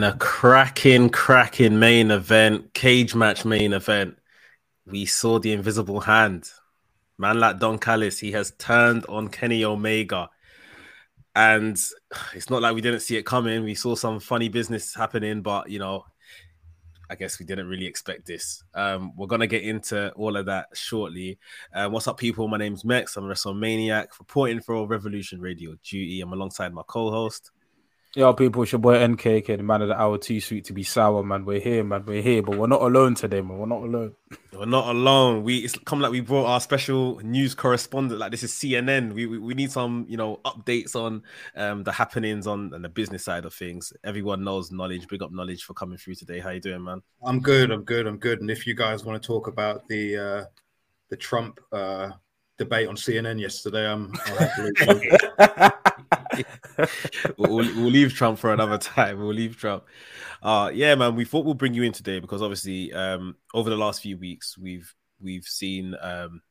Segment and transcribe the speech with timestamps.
[0.00, 4.16] in a cracking, cracking main event, cage match main event,
[4.86, 6.48] we saw the invisible hand.
[7.18, 10.30] Man like Don Callis, he has turned on Kenny Omega.
[11.36, 11.78] And
[12.32, 13.62] it's not like we didn't see it coming.
[13.62, 16.06] We saw some funny business happening, but you know,
[17.10, 18.64] I guess we didn't really expect this.
[18.72, 21.38] Um, we're gonna get into all of that shortly.
[21.74, 22.48] Uh, what's up, people?
[22.48, 23.18] My name's Mekz.
[23.18, 26.22] I'm a WrestleManiac, reporting for Revolution Radio Duty.
[26.22, 27.50] I'm alongside my co-host.
[28.16, 30.82] Yo, people, it's your boy NKK, the man of the hour, too sweet to be
[30.82, 31.44] sour, man.
[31.44, 32.04] We're here, man.
[32.04, 33.56] We're here, but we're not alone today, man.
[33.56, 34.16] We're not alone.
[34.52, 35.44] We're not alone.
[35.44, 38.18] We it's come like we brought our special news correspondent.
[38.18, 39.12] Like this is CNN.
[39.12, 41.22] We we, we need some, you know, updates on
[41.54, 43.92] um the happenings on and the business side of things.
[44.04, 45.06] Everyone knows knowledge.
[45.06, 46.40] Big up knowledge for coming through today.
[46.40, 47.02] How you doing, man?
[47.24, 47.70] I'm good.
[47.70, 48.06] I'm good.
[48.08, 48.40] I'm good.
[48.40, 50.44] And if you guys want to talk about the uh
[51.10, 52.10] the Trump uh
[52.58, 54.12] debate on CNN yesterday, I'm.
[57.36, 59.18] we'll, we'll, leave Trump for another time.
[59.18, 59.84] We'll leave Trump.
[60.42, 61.14] Uh, yeah, man.
[61.14, 64.58] We thought we'll bring you in today because obviously, um, over the last few weeks,
[64.58, 66.42] we've we've seen um,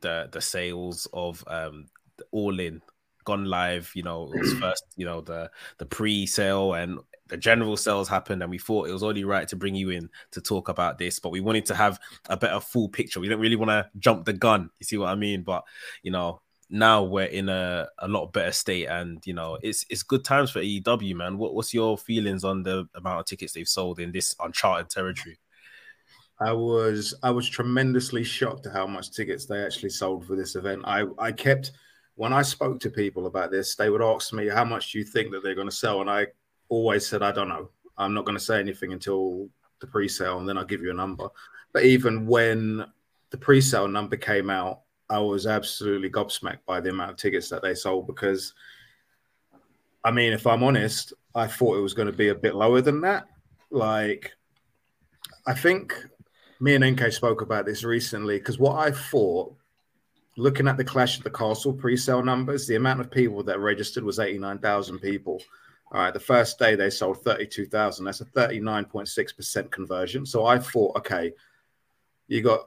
[0.00, 1.86] the the sales of um,
[2.30, 2.82] All In
[3.24, 3.90] gone live.
[3.94, 6.98] You know, it was first, you know, the the pre-sale and
[7.28, 10.10] the general sales happened, and we thought it was only right to bring you in
[10.32, 11.18] to talk about this.
[11.18, 11.98] But we wanted to have
[12.28, 13.20] a better full picture.
[13.20, 14.70] We don't really want to jump the gun.
[14.78, 15.42] You see what I mean?
[15.42, 15.64] But
[16.02, 16.41] you know,
[16.72, 20.50] now we're in a, a lot better state and you know it's it's good times
[20.50, 21.36] for AEW man.
[21.36, 25.38] What, what's your feelings on the amount of tickets they've sold in this uncharted territory?
[26.40, 30.56] I was I was tremendously shocked at how much tickets they actually sold for this
[30.56, 30.82] event.
[30.86, 31.72] I I kept
[32.14, 35.04] when I spoke to people about this they would ask me how much do you
[35.04, 36.00] think that they're going to sell?
[36.00, 36.28] And I
[36.70, 37.68] always said I don't know.
[37.98, 39.46] I'm not going to say anything until
[39.80, 41.28] the pre-sale and then I'll give you a number.
[41.74, 42.86] But even when
[43.28, 44.80] the pre-sale number came out
[45.12, 48.54] I was absolutely gobsmacked by the amount of tickets that they sold because,
[50.02, 52.80] I mean, if I'm honest, I thought it was going to be a bit lower
[52.80, 53.26] than that.
[53.70, 54.32] Like,
[55.46, 55.94] I think
[56.60, 59.54] me and NK spoke about this recently because what I thought,
[60.38, 64.04] looking at the Clash of the Castle pre-sale numbers, the amount of people that registered
[64.04, 65.42] was 89,000 people.
[65.92, 68.06] All right, the first day they sold 32,000.
[68.06, 70.24] That's a 39.6% conversion.
[70.24, 71.32] So I thought, okay,
[72.28, 72.66] you got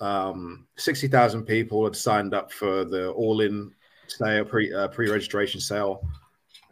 [0.00, 3.72] um, 60,000 people had signed up for the all in
[4.08, 6.02] sale, pre uh, registration sale.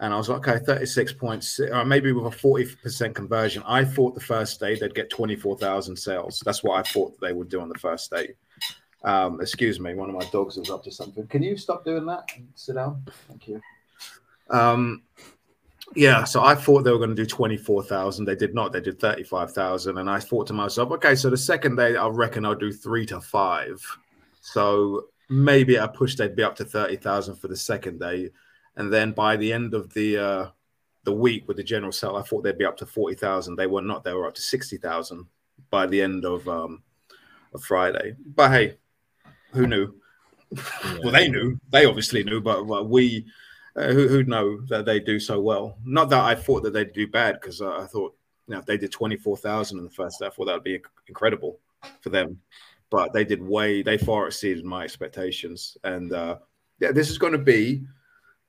[0.00, 3.62] And I was like, okay, 36.6, or maybe with a 40% conversion.
[3.64, 6.42] I thought the first day they'd get 24,000 sales.
[6.44, 8.34] That's what I thought they would do on the first day.
[9.04, 11.26] Um, excuse me, one of my dogs is up to something.
[11.28, 12.28] Can you stop doing that?
[12.54, 13.04] Sit down.
[13.28, 13.60] Thank you.
[14.50, 15.02] Um,
[15.95, 18.25] yeah, so I thought they were going to do 24,000.
[18.25, 18.72] They did not.
[18.72, 19.99] They did 35,000.
[19.99, 23.06] And I thought to myself, okay, so the second day, I reckon I'll do three
[23.06, 23.84] to five.
[24.41, 28.31] So maybe I push they'd be up to 30,000 for the second day.
[28.77, 30.49] And then by the end of the uh,
[31.05, 33.55] the week with the general sale, I thought they'd be up to 40,000.
[33.55, 34.03] They were not.
[34.05, 35.27] They were up to 60,000
[35.71, 36.83] by the end of, um,
[37.53, 38.16] of Friday.
[38.34, 38.78] But hey,
[39.53, 39.95] who knew?
[40.51, 40.99] Yeah.
[41.03, 41.61] well, they knew.
[41.71, 43.27] They obviously knew, but well, we
[43.76, 45.78] uh, who, who'd know that they do so well?
[45.84, 48.14] Not that I thought that they'd do bad because uh, I thought
[48.46, 50.80] you know if they did twenty four thousand in the first half, well, that'd be
[51.08, 51.58] incredible
[52.00, 52.40] for them.
[52.90, 56.38] But they did way they far exceeded my expectations, and uh,
[56.78, 57.84] yeah, this is going to be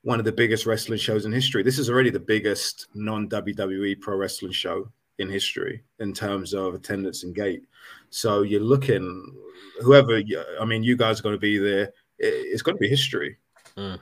[0.03, 1.63] one of the biggest wrestling shows in history.
[1.63, 4.87] This is already the biggest non WWE pro wrestling show
[5.17, 7.63] in history in terms of attendance and gate.
[8.11, 9.33] So you're looking,
[9.81, 10.21] whoever,
[10.59, 11.91] I mean, you guys are going to be there.
[12.19, 13.37] It's going to be history.
[13.75, 13.99] Mm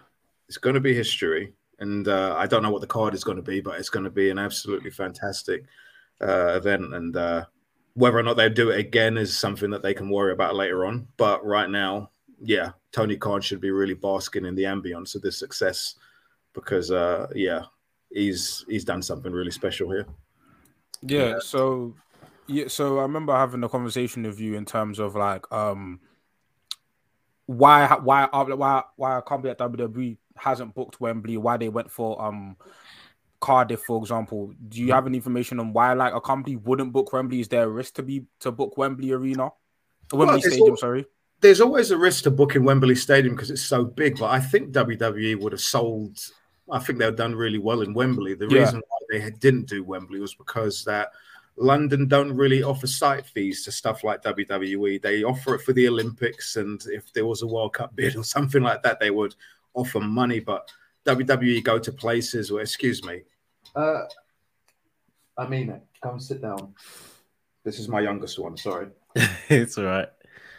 [0.53, 1.51] it's going to be history.
[1.79, 4.03] And uh, I don't know what the card is going to be, but it's going
[4.03, 5.63] to be an absolutely fantastic
[6.21, 6.93] uh, event.
[6.93, 7.45] And uh,
[7.95, 10.85] whether or not they do it again is something that they can worry about later
[10.85, 11.07] on.
[11.17, 15.39] But right now, yeah, Tony Khan should be really basking in the ambience of this
[15.39, 15.95] success
[16.53, 17.63] because, uh, yeah,
[18.11, 20.05] he's he's done something really special here.
[21.01, 21.39] Yeah.
[21.39, 21.95] So
[22.45, 25.99] yeah, so I remember having a conversation with you in terms of like um
[27.47, 31.91] why why why why I can't be at WWE hasn't booked Wembley, why they went
[31.91, 32.57] for um
[33.39, 34.53] Cardiff, for example.
[34.69, 37.39] Do you have any information on why like a company wouldn't book Wembley?
[37.41, 39.49] Is there a risk to be to book Wembley Arena?
[40.11, 41.05] Wembley well, Stadium, all, sorry.
[41.41, 44.71] There's always a risk to booking Wembley Stadium because it's so big, but I think
[44.71, 46.19] WWE would have sold
[46.71, 48.35] I think they've done really well in Wembley.
[48.35, 48.59] The yeah.
[48.59, 51.11] reason why they didn't do Wembley was because that
[51.55, 55.01] London don't really offer site fees to stuff like WWE.
[55.01, 58.23] They offer it for the Olympics, and if there was a World Cup bid or
[58.23, 59.35] something like that, they would
[59.73, 60.39] offer money.
[60.39, 60.69] But
[61.05, 63.21] WWE go to places where, excuse me,
[63.75, 64.03] uh,
[65.37, 65.81] I mean it.
[66.01, 66.73] Come sit down.
[67.63, 68.57] This is my youngest one.
[68.57, 68.87] Sorry,
[69.49, 70.09] it's all right.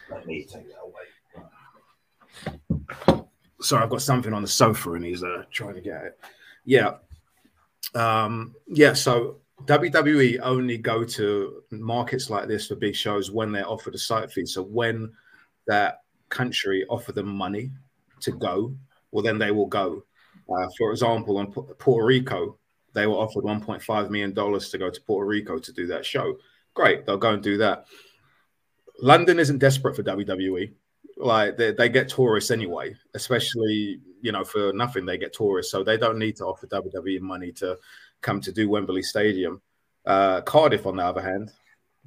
[0.09, 1.03] Let me take that away.
[3.61, 6.19] Sorry, I've got something on the sofa, and he's uh, trying to get it.
[6.65, 6.95] Yeah,
[7.93, 8.93] um, yeah.
[8.93, 13.97] So WWE only go to markets like this for big shows when they're offered a
[13.97, 14.45] site fee.
[14.45, 15.11] So when
[15.67, 17.71] that country offer them money
[18.21, 18.75] to go,
[19.11, 20.03] well, then they will go.
[20.49, 22.57] Uh, for example, on Puerto Rico,
[22.93, 26.37] they were offered 1.5 million dollars to go to Puerto Rico to do that show.
[26.73, 27.85] Great, they'll go and do that.
[29.01, 30.73] London isn't desperate for WWE.
[31.17, 35.83] Like they, they get tourists anyway, especially you know for nothing they get tourists, so
[35.83, 37.77] they don't need to offer WWE money to
[38.21, 39.61] come to do Wembley Stadium.
[40.05, 41.51] Uh, Cardiff, on the other hand,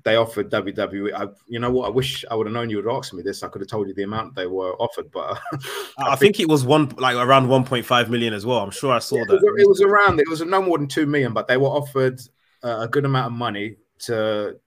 [0.09, 1.13] they offered WWE.
[1.13, 1.87] I, you know what?
[1.87, 3.43] I wish I would have known you would ask me this.
[3.43, 5.39] I could have told you the amount they were offered, but
[5.99, 8.61] I, I think, think, it was one like around 1.5 million as well.
[8.61, 9.35] I'm sure I saw yeah, that.
[9.35, 10.19] It was, it was, around.
[10.19, 12.19] It was no more than two million, but they were offered
[12.65, 13.77] uh, a good amount of money
[14.07, 14.59] to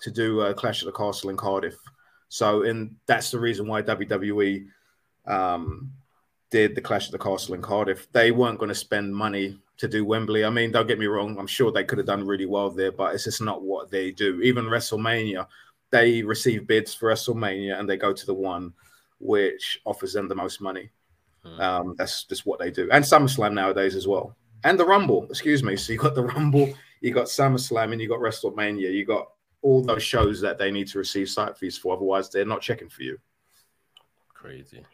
[0.00, 1.76] to do a Clash at the Castle in Cardiff.
[2.30, 4.68] So, and that's the reason why WWE
[5.26, 5.92] um,
[6.50, 8.10] did the Clash at the Castle in Cardiff.
[8.12, 10.44] They weren't going to spend money to do Wembley.
[10.44, 12.92] I mean, don't get me wrong, I'm sure they could have done really well there,
[12.92, 14.40] but it's just not what they do.
[14.42, 15.46] Even WrestleMania,
[15.90, 18.72] they receive bids for WrestleMania and they go to the one
[19.18, 20.90] which offers them the most money.
[21.44, 21.60] Hmm.
[21.60, 22.88] Um, that's just what they do.
[22.90, 24.36] And SummerSlam nowadays as well.
[24.64, 25.76] And the Rumble, excuse me.
[25.76, 28.92] So you got the Rumble, you got SummerSlam, and you got WrestleMania.
[28.92, 29.28] You got
[29.62, 31.96] all those shows that they need to receive site fees for.
[31.96, 33.18] Otherwise, they're not checking for you.
[34.34, 34.84] Crazy.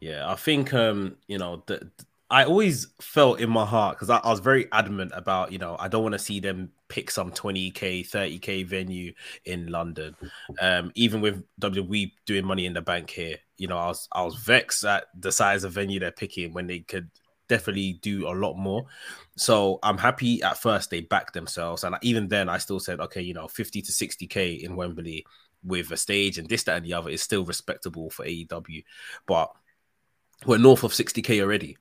[0.00, 1.90] Yeah, I think um, you know, the,
[2.28, 5.76] I always felt in my heart because I, I, was very adamant about, you know,
[5.78, 9.12] I don't want to see them pick some 20k, 30k venue
[9.44, 10.16] in London.
[10.60, 14.22] Um, even with WWE doing money in the bank here, you know, I was I
[14.22, 17.08] was vexed at the size of venue they're picking when they could
[17.48, 18.86] definitely do a lot more.
[19.36, 21.84] So I'm happy at first they backed themselves.
[21.84, 25.24] And even then I still said, okay, you know, 50 to 60k in Wembley
[25.62, 28.82] with a stage and this, that, and the other is still respectable for AEW.
[29.26, 29.52] But
[30.44, 31.76] we're north of 60k already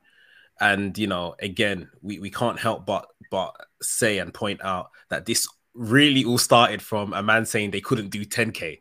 [0.62, 5.26] and you know again we, we can't help but but say and point out that
[5.26, 8.80] this really all started from a man saying they couldn't do 10k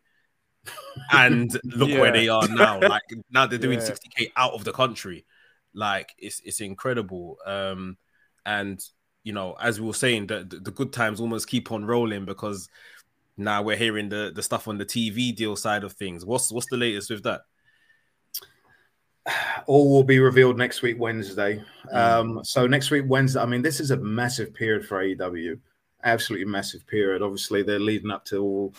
[1.13, 2.01] and look yeah.
[2.01, 3.91] where they are now like now they're doing yeah.
[3.91, 5.25] 60k out of the country.
[5.75, 7.39] Like it's it's incredible.
[7.47, 7.97] Um
[8.47, 8.81] and
[9.23, 12.25] you know as we were saying the, the, the good times almost keep on rolling
[12.25, 12.69] because
[13.37, 16.25] now we're hearing the the stuff on the tv deal side of things.
[16.25, 17.43] What's what's the latest with that
[19.67, 21.63] all will be revealed next week Wednesday.
[21.93, 21.97] Mm.
[21.97, 25.59] Um, so next week Wednesday, I mean, this is a massive period for AEW,
[26.03, 27.23] absolutely massive period.
[27.23, 28.75] Obviously, they're leading up to all.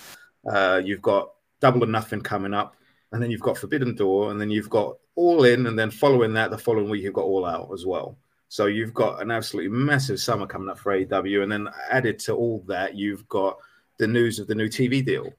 [0.50, 2.76] Uh, you've got Double or Nothing coming up,
[3.12, 6.34] and then you've got Forbidden Door, and then you've got All In, and then following
[6.34, 8.18] that, the following week you've got All Out as well.
[8.48, 12.34] So you've got an absolutely massive summer coming up for AEW, and then added to
[12.34, 13.58] all that, you've got
[13.98, 15.34] the news of the new TV deal,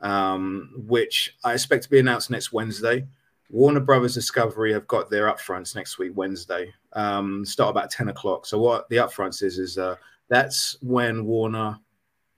[0.00, 3.06] um, which I expect to be announced next Wednesday.
[3.50, 6.72] Warner Brothers Discovery have got their upfronts next week, Wednesday.
[6.92, 8.46] Um, start about 10 o'clock.
[8.46, 9.96] So what the upfronts is is uh,
[10.28, 11.78] that's when Warner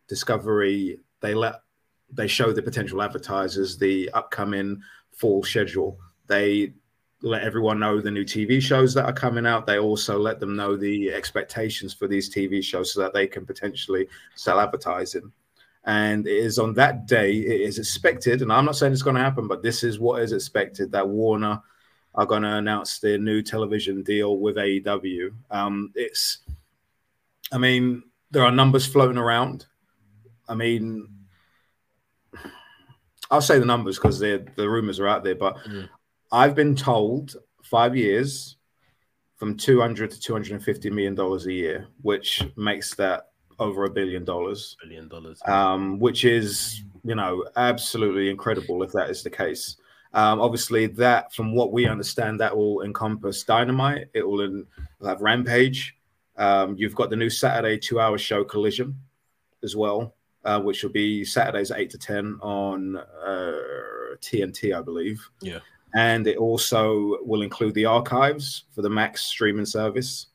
[0.08, 1.60] Discovery they let
[2.10, 4.80] they show the potential advertisers the upcoming
[5.12, 5.98] fall schedule.
[6.26, 6.72] They
[7.22, 9.66] let everyone know the new TV shows that are coming out.
[9.66, 13.44] They also let them know the expectations for these TV shows so that they can
[13.44, 15.32] potentially sell advertising.
[15.88, 19.16] And it is on that day, it is expected, and I'm not saying it's going
[19.16, 21.62] to happen, but this is what is expected that Warner
[22.14, 25.32] are going to announce their new television deal with AEW.
[25.50, 26.40] Um, it's,
[27.50, 29.64] I mean, there are numbers floating around.
[30.46, 31.08] I mean,
[33.30, 35.88] I'll say the numbers because the rumors are out there, but mm.
[36.30, 38.56] I've been told five years
[39.36, 44.76] from 200 to 250 million dollars a year, which makes that over a billion dollars.
[44.82, 45.40] Billion dollars.
[45.46, 49.76] Um, which is, you know, absolutely incredible if that is the case.
[50.14, 54.08] Um, obviously, that, from what we understand, that will encompass Dynamite.
[54.14, 54.66] It will in,
[55.04, 55.96] have Rampage.
[56.36, 58.98] Um, you've got the new Saturday two-hour show Collision
[59.62, 63.52] as well, uh, which will be Saturdays eight to ten on uh,
[64.20, 65.20] TNT, I believe.
[65.40, 65.58] Yeah.
[65.94, 70.26] And it also will include the archives for the Max streaming service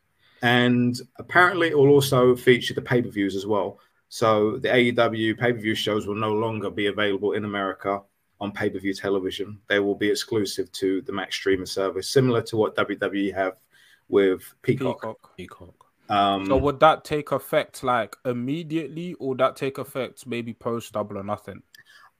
[0.43, 3.79] and apparently it will also feature the pay per views as well.
[4.09, 8.01] So the AEW pay per view shows will no longer be available in America
[8.39, 9.59] on pay per view television.
[9.69, 13.53] They will be exclusive to the Max streaming service, similar to what WWE have
[14.09, 15.01] with Peacock.
[15.01, 15.37] Peacock.
[15.37, 15.85] Peacock.
[16.09, 21.17] Um, so would that take effect like immediately, or that take effect maybe post Double
[21.17, 21.63] or Nothing?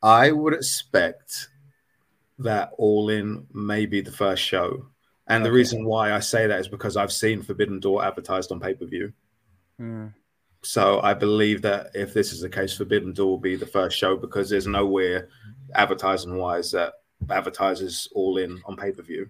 [0.01, 1.49] I would expect
[2.39, 4.87] that All In may be the first show
[5.33, 5.49] and okay.
[5.49, 8.73] the reason why I say that is because I've seen Forbidden Door advertised on pay
[8.73, 9.11] per view.
[9.79, 10.13] Mm.
[10.61, 13.97] So I believe that if this is the case, Forbidden Door will be the first
[13.97, 15.29] show because there's nowhere
[15.75, 16.93] advertising wise that
[17.29, 19.29] advertises all in on pay per view.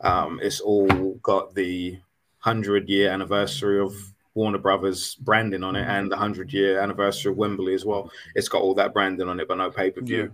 [0.00, 1.98] Um, it's all got the
[2.38, 3.92] hundred year anniversary of
[4.34, 8.10] Warner Brothers branding on it and the hundred year anniversary of Wembley as well.
[8.34, 10.22] It's got all that branding on it, but no pay per view.
[10.22, 10.28] Yeah.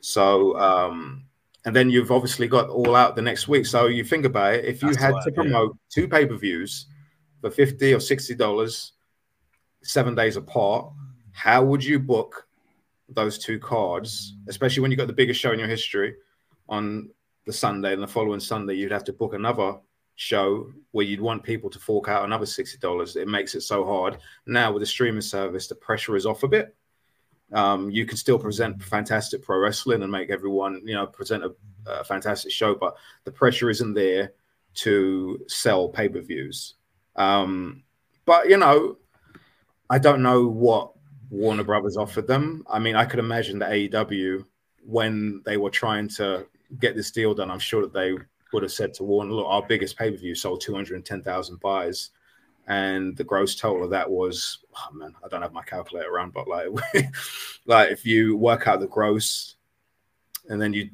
[0.00, 1.26] So, um,
[1.64, 3.66] and then you've obviously got all out the next week.
[3.66, 5.34] So you think about it, if you That's had to yeah.
[5.34, 6.86] promote two pay per views
[7.40, 8.92] for fifty or sixty dollars,
[9.82, 10.92] seven days apart,
[11.32, 12.46] how would you book
[13.08, 14.34] those two cards?
[14.48, 16.14] Especially when you got the biggest show in your history
[16.68, 17.10] on
[17.46, 19.74] the Sunday and the following Sunday, you'd have to book another
[20.14, 23.16] show where you'd want people to fork out another sixty dollars.
[23.16, 24.18] It makes it so hard.
[24.46, 26.74] Now with the streaming service, the pressure is off a bit.
[27.52, 31.54] Um, you can still present fantastic pro wrestling and make everyone, you know, present a,
[31.86, 34.32] a fantastic show, but the pressure isn't there
[34.74, 36.74] to sell pay per views.
[37.16, 37.82] Um,
[38.24, 38.96] but you know,
[39.90, 40.92] I don't know what
[41.30, 42.64] Warner Brothers offered them.
[42.70, 44.44] I mean, I could imagine that AEW,
[44.86, 46.46] when they were trying to
[46.80, 48.14] get this deal done, I'm sure that they
[48.52, 52.10] would have said to Warner, "Look, our biggest pay per view sold 210,000 buys."
[52.68, 56.32] And the gross total of that was oh man i don't have my calculator around
[56.32, 56.68] but like
[57.66, 59.56] like if you work out the gross
[60.48, 60.90] and then you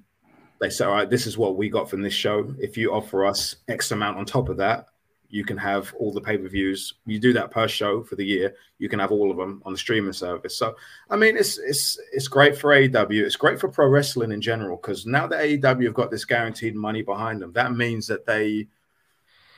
[0.61, 2.55] they say all right this is what we got from this show.
[2.59, 4.87] If you offer us x amount on top of that
[5.31, 6.95] you can have all the pay-per-views.
[7.05, 9.73] You do that per show for the year you can have all of them on
[9.73, 10.57] the streaming service.
[10.57, 10.75] So
[11.11, 14.77] i mean it's it's it's great for AEW it's great for pro wrestling in general
[14.77, 18.69] because now that AEW have got this guaranteed money behind them that means that they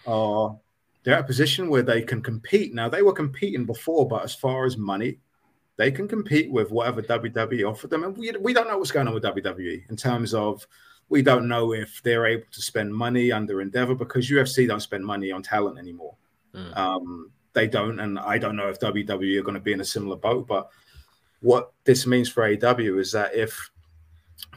[0.06, 0.58] are
[1.02, 2.74] they're at a position where they can compete.
[2.74, 5.18] Now they were competing before, but as far as money,
[5.76, 8.04] they can compete with whatever WWE offered them.
[8.04, 10.66] And we, we don't know what's going on with WWE in terms of
[11.08, 15.04] we don't know if they're able to spend money under Endeavor because UFC don't spend
[15.04, 16.14] money on talent anymore.
[16.54, 16.76] Mm.
[16.76, 19.84] Um, they don't, and I don't know if WWE are going to be in a
[19.84, 20.46] similar boat.
[20.46, 20.68] But
[21.40, 23.70] what this means for AW is that if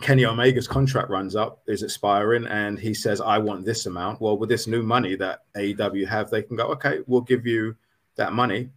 [0.01, 4.21] Kenny Omega's contract runs up, is expiring, and he says, I want this amount.
[4.21, 7.75] Well, with this new money that AEW have, they can go, okay, we'll give you
[8.15, 8.69] that money.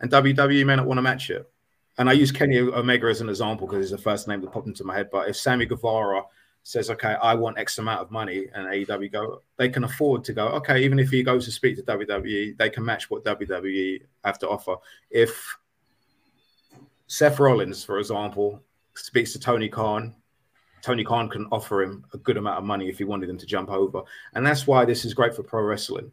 [0.00, 1.50] And WWE may not want to match it.
[1.98, 4.66] And I use Kenny Omega as an example because he's the first name that popped
[4.66, 5.08] into my head.
[5.10, 6.24] But if Sammy Guevara
[6.62, 10.32] says, okay, I want X amount of money, and AEW go, they can afford to
[10.32, 14.02] go, okay, even if he goes to speak to WWE, they can match what WWE
[14.24, 14.76] have to offer.
[15.10, 15.56] If
[17.06, 18.62] Seth Rollins, for example,
[18.94, 20.14] speaks to Tony Khan,
[20.86, 23.46] Tony Khan can offer him a good amount of money if he wanted him to
[23.46, 24.02] jump over.
[24.34, 26.12] And that's why this is great for pro wrestling.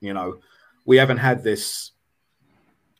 [0.00, 0.38] You know,
[0.84, 1.90] we haven't had this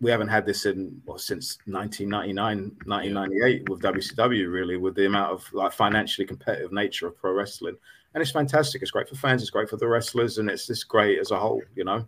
[0.00, 5.31] we haven't had this in well, since 1999 1998 with WCW really with the amount
[5.31, 7.76] of like financially competitive nature of pro wrestling
[8.12, 10.88] and it's fantastic it's great for fans it's great for the wrestlers and it's just
[10.88, 12.05] great as a whole you know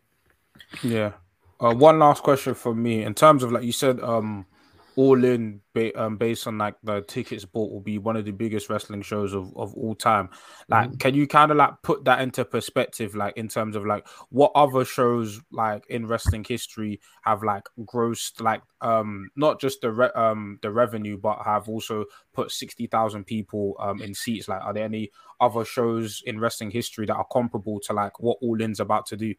[0.83, 1.13] Yeah.
[1.61, 3.05] Uh, one last question for me.
[3.05, 4.47] In terms of like you said, um,
[4.97, 8.31] all in ba- um, based on like the tickets bought will be one of the
[8.31, 10.29] biggest wrestling shows of, of all time.
[10.69, 11.01] Like, Mhm.
[11.01, 14.53] can you kind of like put that into perspective, like in terms of like what
[14.55, 20.11] other shows like in wrestling history have like grossed like um not just the re-
[20.15, 24.49] um the revenue but have also put sixty thousand people um in seats.
[24.49, 25.11] Like, are there any
[25.41, 29.17] other shows in wrestling history that are comparable to like what All In's about to
[29.17, 29.35] do?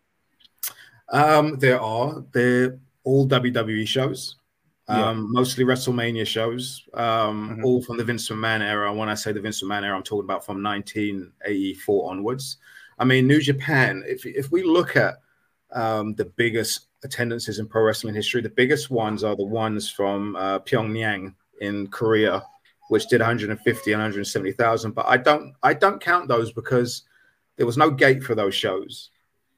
[1.09, 2.24] Um, there are.
[2.31, 4.38] They're all WWE shows,
[4.87, 5.09] Yeah.
[5.09, 7.63] um, mostly WrestleMania shows, um, Mhm.
[7.63, 8.93] all from the Vince McMahon era.
[8.93, 12.57] When I say the Vince McMahon era, I'm talking about from 1984 onwards.
[12.99, 14.03] I mean, New Japan.
[14.07, 15.15] If if we look at
[15.71, 20.35] um, the biggest attendances in pro wrestling history, the biggest ones are the ones from
[20.35, 22.43] uh, Pyongyang in Korea,
[22.89, 24.91] which did 150 and 170,000.
[24.91, 27.03] But I don't I don't count those because
[27.57, 29.09] there was no gate for those shows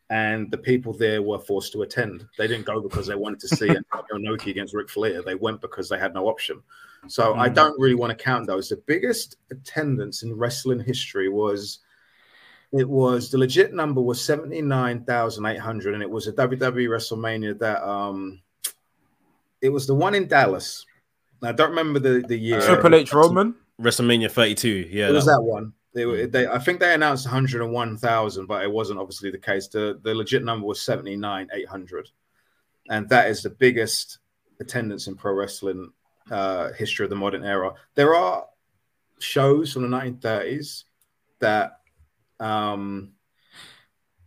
[0.10, 2.26] and the people there were forced to attend.
[2.38, 5.22] They didn't go because they wanted to see Antonio Inoki against Ric Flair.
[5.22, 6.62] They went because they had no option.
[7.08, 7.54] So I Mm.
[7.56, 8.70] don't really want to count those.
[8.70, 11.80] The biggest attendance in wrestling history was
[12.74, 18.42] it was the legit number was 79,800 and it was a WWE WrestleMania that um
[19.62, 20.86] it was the one in Dallas.
[21.42, 22.62] Now, I don't remember the the year.
[22.62, 23.56] Triple H Roman.
[23.82, 24.88] WrestleMania 32.
[24.90, 25.74] Yeah, it was that- that one.
[25.98, 29.68] They, were- they, I think they announced 101,000, but it wasn't obviously the case.
[29.68, 32.12] The the legit number was 79,800,
[32.92, 34.20] and that is the biggest
[34.60, 35.92] attendance in pro wrestling
[36.30, 37.74] uh, history of the modern era.
[37.96, 38.46] There are
[39.18, 40.84] shows from the 1930s
[41.40, 41.80] that
[42.40, 43.14] um,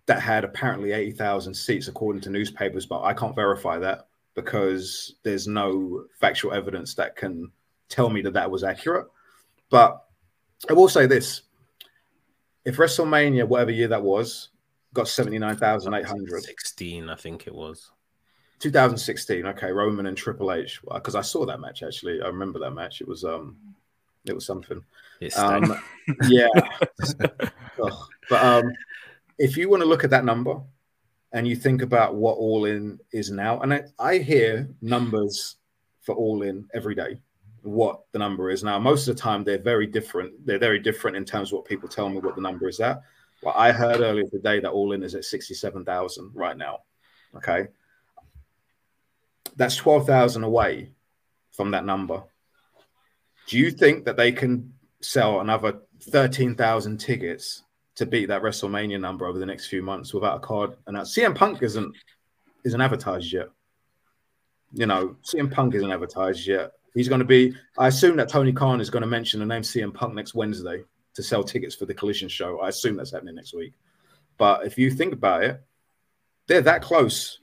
[0.07, 5.47] that had apparently 80,000 seats according to newspapers, but I can't verify that because there's
[5.47, 7.53] no factual evidence that can
[7.89, 9.07] tell me that that was accurate.
[9.71, 10.05] But
[10.69, 11.43] I will say this:
[12.65, 14.51] if WrestleMania, whatever year that was,
[14.93, 17.91] got 79,800, 16, I think it was.
[18.59, 22.21] 2016, okay, Roman and Triple H, because I saw that match actually.
[22.21, 23.01] I remember that match.
[23.01, 23.57] It was um,
[24.27, 24.85] it was something.
[25.37, 25.81] Um,
[26.29, 26.49] yeah.
[28.29, 28.71] But um,
[29.39, 30.61] if you want to look at that number,
[31.33, 35.57] and you think about what All In is now, and I, I hear numbers
[36.01, 37.21] for All In every day,
[37.63, 38.79] what the number is now.
[38.79, 40.47] Most of the time, they're very different.
[40.47, 43.03] They're very different in terms of what people tell me what the number is at.
[43.43, 46.81] Well, I heard earlier today that All In is at sixty-seven thousand right now.
[47.37, 47.69] Okay,
[49.57, 50.93] that's twelve thousand away
[51.53, 52.23] from that number.
[53.49, 57.63] Do you think that they can sell another thirteen thousand tickets
[58.01, 60.75] to beat that WrestleMania number over the next few months without a card.
[60.87, 61.95] And that CM Punk isn't
[62.65, 63.49] isn't advertised yet.
[64.73, 66.73] You know, CM Punk isn't advertised yet.
[66.95, 67.55] He's going to be.
[67.79, 70.83] I assume that Tony Khan is going to mention the name CM Punk next Wednesday
[71.15, 72.61] to sell tickets for the Collision show.
[72.61, 73.73] I assume that's happening next week.
[74.39, 75.63] But if you think about it,
[76.47, 77.41] they're that close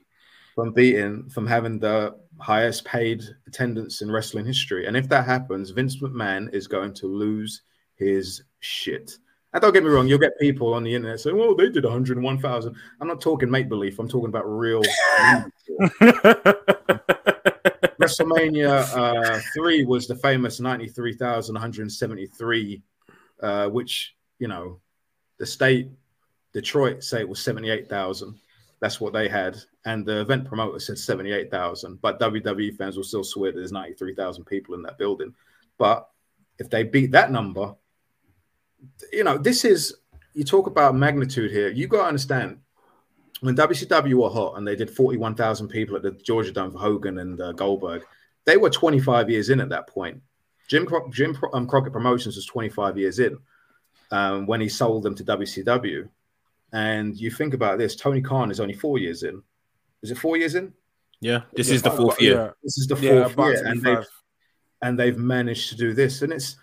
[0.54, 4.86] from beating, from having the highest paid attendance in wrestling history.
[4.86, 7.62] And if that happens, Vince McMahon is going to lose
[7.94, 9.12] his shit.
[9.52, 11.84] And don't get me wrong, you'll get people on the internet saying, well, they did
[11.84, 12.76] 101,000.
[13.00, 14.82] I'm not talking make believe, I'm talking about real.
[18.08, 22.82] WrestleMania uh, 3 was the famous 93,173,
[23.42, 24.80] uh, which, you know,
[25.38, 25.90] the state,
[26.52, 28.34] Detroit, say it was 78,000.
[28.80, 29.58] That's what they had.
[29.84, 32.00] And the event promoter said 78,000.
[32.00, 35.34] But WWE fans will still swear there's 93,000 people in that building.
[35.78, 36.08] But
[36.58, 37.74] if they beat that number,
[39.12, 39.96] you know, this is
[40.34, 41.68] you talk about magnitude here.
[41.68, 42.58] You got to understand
[43.40, 47.18] when WCW were hot and they did 41,000 people at the Georgia Dome for Hogan
[47.18, 48.04] and uh, Goldberg,
[48.44, 50.20] they were 25 years in at that point.
[50.68, 53.38] Jim, Cro- Jim um, Crockett Promotions was 25 years in
[54.10, 56.08] um, when he sold them to WCW.
[56.72, 59.42] And you think about this, Tony Khan is only four years in.
[60.02, 60.72] Is it four years in?
[61.20, 62.34] Yeah, this is the fourth year.
[62.34, 62.50] Yeah.
[62.62, 64.06] This is the fourth yeah, year, and they've
[64.82, 66.56] and they've managed to do this, and it's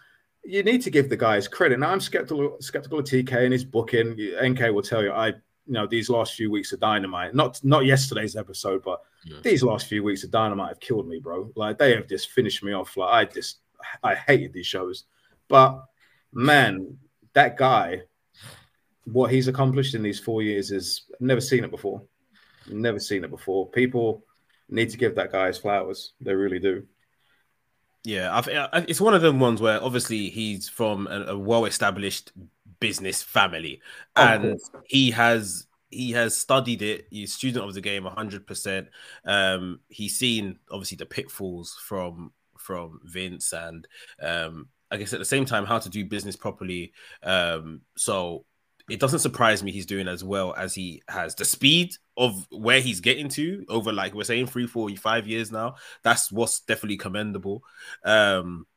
[0.46, 1.80] you need to give the guys credit.
[1.80, 4.16] Now I'm skeptical skeptical of TK and his booking.
[4.42, 5.34] NK will tell you I
[5.66, 9.38] you know these last few weeks of dynamite, not not yesterday's episode, but yeah.
[9.42, 11.52] these last few weeks of dynamite have killed me, bro.
[11.56, 12.96] Like they have just finished me off.
[12.98, 13.60] Like I just
[14.04, 15.06] I hated these shows.
[15.48, 15.84] But
[16.32, 16.98] man,
[17.34, 18.02] that guy,
[19.06, 22.04] what he's accomplished in these four years is never seen it before.
[22.68, 23.70] Never seen it before.
[23.70, 24.24] People
[24.70, 26.14] need to give that guy his flowers.
[26.22, 26.86] They really do.
[28.04, 28.48] Yeah, I've,
[28.88, 32.32] it's one of them ones where obviously he's from a, a well-established
[32.86, 33.82] business family,
[34.16, 37.08] and he has he has studied it.
[37.10, 38.90] He's student of the game, hundred percent.
[39.26, 43.88] Um, he's seen obviously the pitfalls from from Vince, and
[44.22, 46.94] um, I guess at the same time how to do business properly.
[47.24, 48.46] Um, so
[48.88, 51.34] it doesn't surprise me he's doing as well as he has.
[51.34, 55.52] The speed of where he's getting to over like we're saying three, four, five years
[55.52, 55.76] now.
[56.04, 57.64] That's what's definitely commendable.
[58.04, 58.68] Um,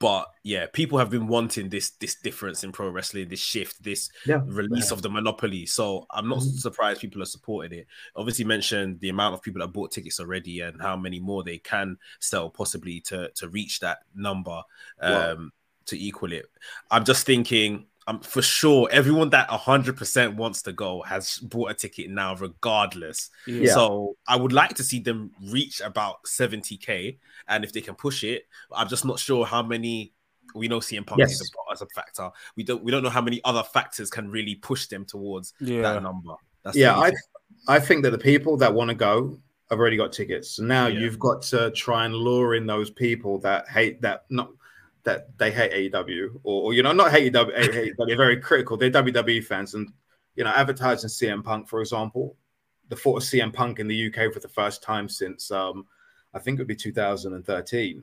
[0.00, 4.08] but yeah, people have been wanting this this difference in pro wrestling, this shift, this
[4.26, 4.40] yeah.
[4.46, 4.94] release yeah.
[4.94, 5.66] of the monopoly.
[5.66, 6.56] So I'm not mm-hmm.
[6.56, 7.86] surprised people are supporting it.
[8.16, 11.58] Obviously, mentioned the amount of people that bought tickets already and how many more they
[11.58, 14.62] can sell, possibly to to reach that number
[15.02, 15.48] um, wow.
[15.84, 16.46] to equal it.
[16.90, 21.74] I'm just thinking um, for sure, everyone that 100% wants to go has bought a
[21.74, 23.30] ticket now, regardless.
[23.46, 23.72] Yeah.
[23.72, 27.18] So I would like to see them reach about 70k,
[27.48, 30.12] and if they can push it, I'm just not sure how many.
[30.52, 31.40] We know CM Punk yes.
[31.40, 32.28] is a, as a factor.
[32.56, 32.82] We don't.
[32.82, 35.82] We don't know how many other factors can really push them towards yeah.
[35.82, 36.34] that number.
[36.64, 37.12] That's yeah, I,
[37.68, 39.38] I think that the people that want to go
[39.70, 40.50] have already got tickets.
[40.56, 40.98] So now yeah.
[40.98, 44.50] you've got to try and lure in those people that hate that not
[45.04, 48.76] that they hate AEW or, or you know not hate AEW, but they're very critical.
[48.76, 49.92] They're WWE fans, and
[50.36, 52.36] you know advertising CM Punk, for example,
[52.88, 55.86] the thought of CM Punk in the UK for the first time since um,
[56.34, 58.02] I think it would be 2013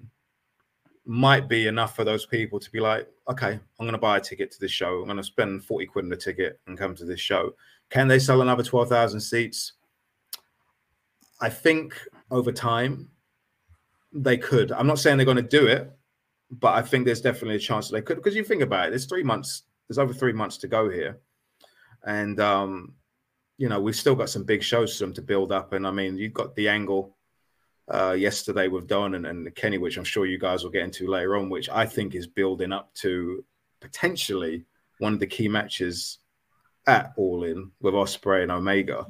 [1.07, 4.21] might be enough for those people to be like, okay, I'm going to buy a
[4.21, 4.99] ticket to this show.
[4.99, 7.55] I'm going to spend 40 quid on a ticket and come to this show.
[7.89, 9.73] Can they sell another 12,000 seats?
[11.39, 11.97] I think
[12.29, 13.09] over time
[14.11, 14.73] they could.
[14.73, 15.96] I'm not saying they're going to do it,
[16.51, 18.89] but I think there's definitely a chance that they could because you think about it,
[18.91, 21.19] there's three months, there's over three months to go here,
[22.05, 22.93] and um,
[23.57, 25.73] you know we've still got some big shows for them to build up.
[25.73, 27.15] And I mean, you've got the angle
[27.89, 31.07] uh, yesterday with Don and, and Kenny, which I'm sure you guys will get into
[31.07, 33.43] later on, which I think is building up to
[33.79, 34.65] potentially
[34.99, 36.19] one of the key matches
[36.87, 39.05] at All In with Ospreay and Omega.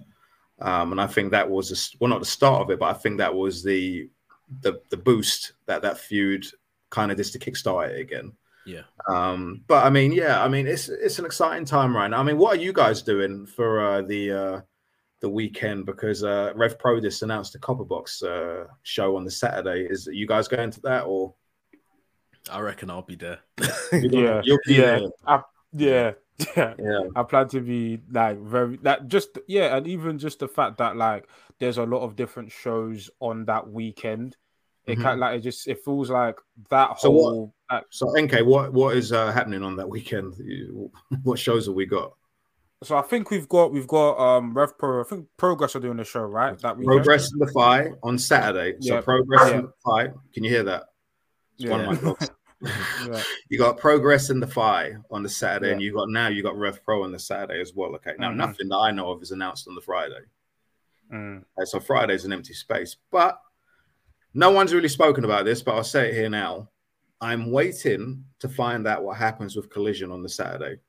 [0.60, 2.98] Um, and I think that was a, well, not the start of it, but I
[2.98, 4.10] think that was the
[4.62, 6.46] the the boost that that feud
[6.90, 8.34] kind of just to kickstart it again.
[8.66, 8.82] Yeah.
[9.08, 12.20] Um, but I mean, yeah, I mean, it's it's an exciting time right now.
[12.20, 14.62] I mean, what are you guys doing for uh, the uh,
[15.22, 15.86] the weekend?
[15.86, 19.88] Because uh, Rev Pro just announced a Copperbox uh, show on the Saturday.
[19.90, 21.34] Is you guys going to that or?
[22.52, 23.40] I reckon I'll be there.
[23.94, 26.12] yeah, yeah, I, yeah.
[26.56, 26.76] Yeah.
[26.78, 27.00] yeah.
[27.16, 30.96] I plan to be like very that just yeah, and even just the fact that
[30.96, 34.38] like there's a lot of different shows on that weekend.
[34.88, 35.02] It mm-hmm.
[35.02, 36.38] kind like it just it feels like
[36.70, 37.54] that so whole.
[37.70, 40.36] What, like, so NK, what what is uh, happening on that weekend?
[41.24, 42.14] What shows have we got?
[42.84, 45.02] So I think we've got we've got um Rev Pro.
[45.02, 46.58] I think Progress are doing the show, right?
[46.60, 46.96] That weekend.
[46.96, 48.78] Progress in the fight on Saturday.
[48.80, 49.02] So yeah.
[49.02, 49.58] Progress yeah.
[49.58, 50.12] in the fight.
[50.34, 50.84] Can you hear that?
[51.56, 51.72] It's yeah.
[51.72, 52.28] one of my
[53.10, 53.22] yeah.
[53.50, 56.58] You got Progress in the fight on the Saturday, and you got now you got
[56.58, 57.94] Rev Pro on the Saturday as well.
[57.96, 58.38] Okay, now mm-hmm.
[58.38, 60.22] nothing that I know of is announced on the Friday.
[61.12, 61.38] Mm.
[61.58, 63.40] Okay, so Friday's an empty space, but
[64.34, 65.62] no one's really spoken about this.
[65.62, 66.70] But I'll say it here now.
[67.20, 70.80] I'm waiting to find out what happens with Collision on the Saturday.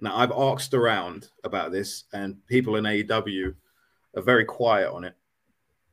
[0.00, 3.54] Now, I've asked around about this, and people in AEW
[4.16, 5.14] are very quiet on it.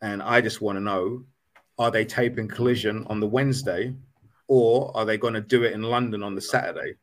[0.01, 1.23] And I just want to know
[1.77, 3.95] are they taping Collision on the Wednesday,
[4.47, 6.95] or are they going to do it in London on the Saturday?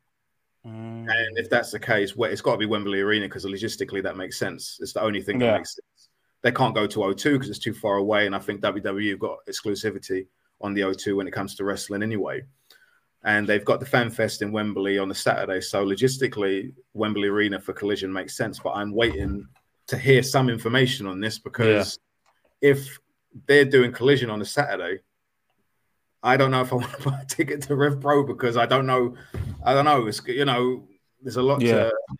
[0.66, 1.06] Mm.
[1.08, 4.16] And if that's the case, well, it's got to be Wembley Arena because logistically that
[4.16, 4.78] makes sense.
[4.80, 5.52] It's the only thing yeah.
[5.52, 5.95] that makes sense.
[6.42, 8.26] They can't go to O2 because it's too far away.
[8.26, 10.26] And I think WWE have got exclusivity
[10.60, 12.42] on the O2 when it comes to wrestling anyway
[13.26, 15.60] and they've got the Fan Fest in Wembley on the Saturday.
[15.60, 18.60] So logistically, Wembley Arena for Collision makes sense.
[18.60, 19.48] But I'm waiting
[19.88, 21.98] to hear some information on this because
[22.62, 22.70] yeah.
[22.70, 22.98] if
[23.48, 25.00] they're doing Collision on a Saturday,
[26.22, 28.64] I don't know if I want to buy a ticket to Rev Pro because I
[28.64, 29.16] don't know.
[29.64, 30.06] I don't know.
[30.06, 30.86] It's you know,
[31.20, 31.60] there's a lot.
[31.60, 31.72] Yeah.
[31.72, 31.78] To,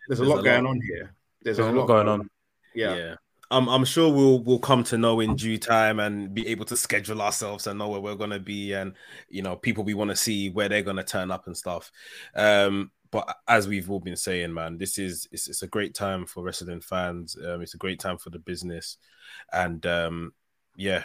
[0.09, 0.71] there's, there's, a lot a going lot.
[0.71, 1.15] on here.
[1.41, 2.19] There's, there's a, lot, lot going on.
[2.19, 2.29] on.
[2.75, 2.95] Yeah.
[2.97, 3.15] yeah.
[3.49, 6.75] I'm, I'm sure we'll we'll come to know in due time and be able to
[6.77, 8.93] schedule ourselves and know where we're gonna be and
[9.29, 11.91] you know people we want to see where they're gonna turn up and stuff.
[12.35, 16.25] Um, but as we've all been saying, man, this is it's, it's a great time
[16.25, 17.37] for wrestling fans.
[17.37, 18.97] Um, it's a great time for the business,
[19.53, 20.33] and um,
[20.75, 21.03] yeah,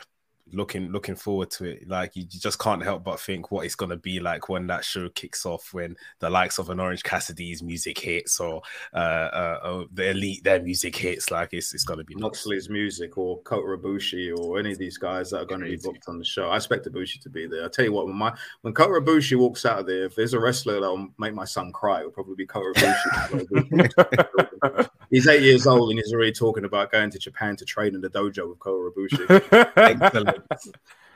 [0.52, 1.88] looking looking forward to it.
[1.88, 5.08] Like you, just can't help but think what it's gonna be like when that show
[5.10, 8.62] kicks off, when the likes of an Orange Cassidy's music hits or
[8.94, 11.30] uh, uh, uh the Elite their music hits.
[11.30, 12.72] Like it's it's gonna be Moxley's nice.
[12.72, 16.18] music or Kota Ibushi or any of these guys that are gonna be booked on
[16.18, 16.48] the show.
[16.48, 17.64] I expect Ibushi to be there.
[17.64, 20.34] I tell you what, when my when Kota Ibushi walks out of there, if there's
[20.34, 24.88] a wrestler that'll make my son cry, it'll probably be Kota Ibushi.
[25.12, 28.00] he's eight years old and he's already talking about going to Japan to train in
[28.00, 29.72] the dojo with Kota Ibushi.
[29.76, 30.38] Excellent.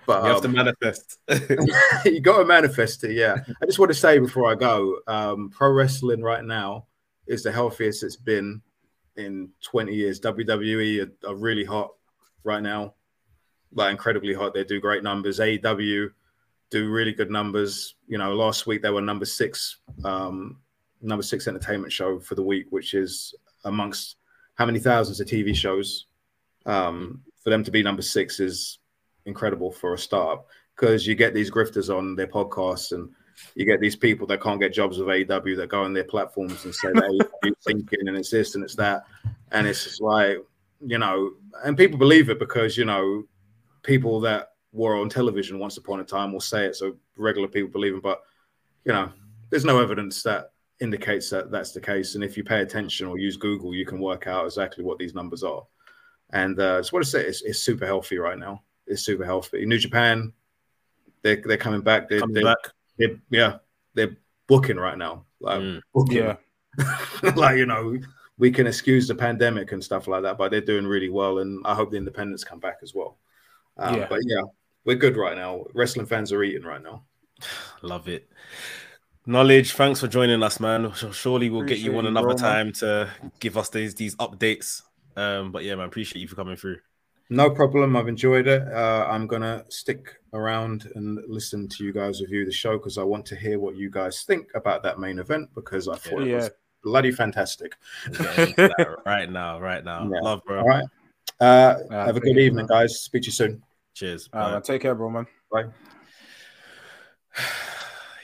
[0.07, 1.19] But you have um, to manifest.
[2.05, 3.13] you got to manifest it.
[3.13, 3.39] Yeah.
[3.61, 6.87] I just want to say before I go, um, pro wrestling right now
[7.27, 8.61] is the healthiest it's been
[9.17, 10.21] in 20 years.
[10.21, 11.93] WWE are, are really hot
[12.45, 12.95] right now,
[13.73, 14.55] like incredibly hot.
[14.55, 15.41] They do great numbers.
[15.41, 16.11] AEW
[16.71, 17.95] do really good numbers.
[18.07, 20.59] You know, last week they were number six, um,
[21.01, 24.17] number six entertainment show for the week, which is amongst
[24.55, 26.07] how many thousands of TV shows.
[26.65, 28.81] Um, for them to be number six is
[29.25, 33.09] incredible for a startup because you get these grifters on their podcasts and
[33.55, 36.65] you get these people that can't get jobs with AEW that go on their platforms
[36.65, 39.05] and say that AEW thinking and it's this and it's that.
[39.53, 40.39] And it's just like,
[40.85, 41.33] you know,
[41.65, 43.25] and people believe it because, you know,
[43.83, 46.77] people that were on television once upon a time will say it.
[46.77, 48.03] So regular people believe it.
[48.03, 48.23] But,
[48.85, 49.11] you know,
[49.51, 52.15] there's no evidence that indicates that that's the case.
[52.15, 55.15] And if you pay attention or use Google, you can work out exactly what these
[55.15, 55.63] numbers are.
[56.31, 59.65] And uh, just want to say it's, it's super healthy right now It's super healthy.
[59.65, 60.33] New Japan,
[61.23, 62.09] they're they're coming back.
[62.09, 62.73] They're, coming they're, back.
[62.99, 63.59] They're, yeah,
[63.95, 65.25] they're booking right now.
[65.41, 65.81] Like mm.
[66.11, 66.37] yeah,
[67.37, 67.99] like you know,
[68.39, 71.65] we can excuse the pandemic and stuff like that, but they're doing really well, and
[71.65, 73.19] I hope the independents come back as well.
[73.79, 74.07] Um, yeah.
[74.09, 74.43] But yeah,
[74.85, 75.65] we're good right now.
[75.75, 77.05] Wrestling fans are eating right now.
[77.83, 78.29] Love it.
[79.29, 80.93] Knowledge, thanks for joining us, man.
[81.11, 82.73] Surely we'll appreciate get you on another bro, time man.
[82.75, 83.11] to
[83.41, 84.83] give us these these updates.
[85.17, 86.77] Um, but yeah, man, appreciate you for coming through.
[87.29, 87.97] No problem.
[87.97, 88.63] I've enjoyed it.
[88.73, 93.03] Uh, I'm gonna stick around and listen to you guys review the show because I
[93.03, 96.33] want to hear what you guys think about that main event because I thought yeah.
[96.33, 96.51] it was
[96.85, 97.75] bloody fantastic.
[99.05, 100.21] right now, right now, yeah.
[100.21, 100.61] love, bro.
[100.61, 100.85] All right.
[101.41, 103.01] Uh, have a good evening, guys.
[103.01, 103.63] Speak to you soon.
[103.93, 104.29] Cheers.
[104.33, 105.27] Uh, take care, bro, man.
[105.51, 105.65] Bye.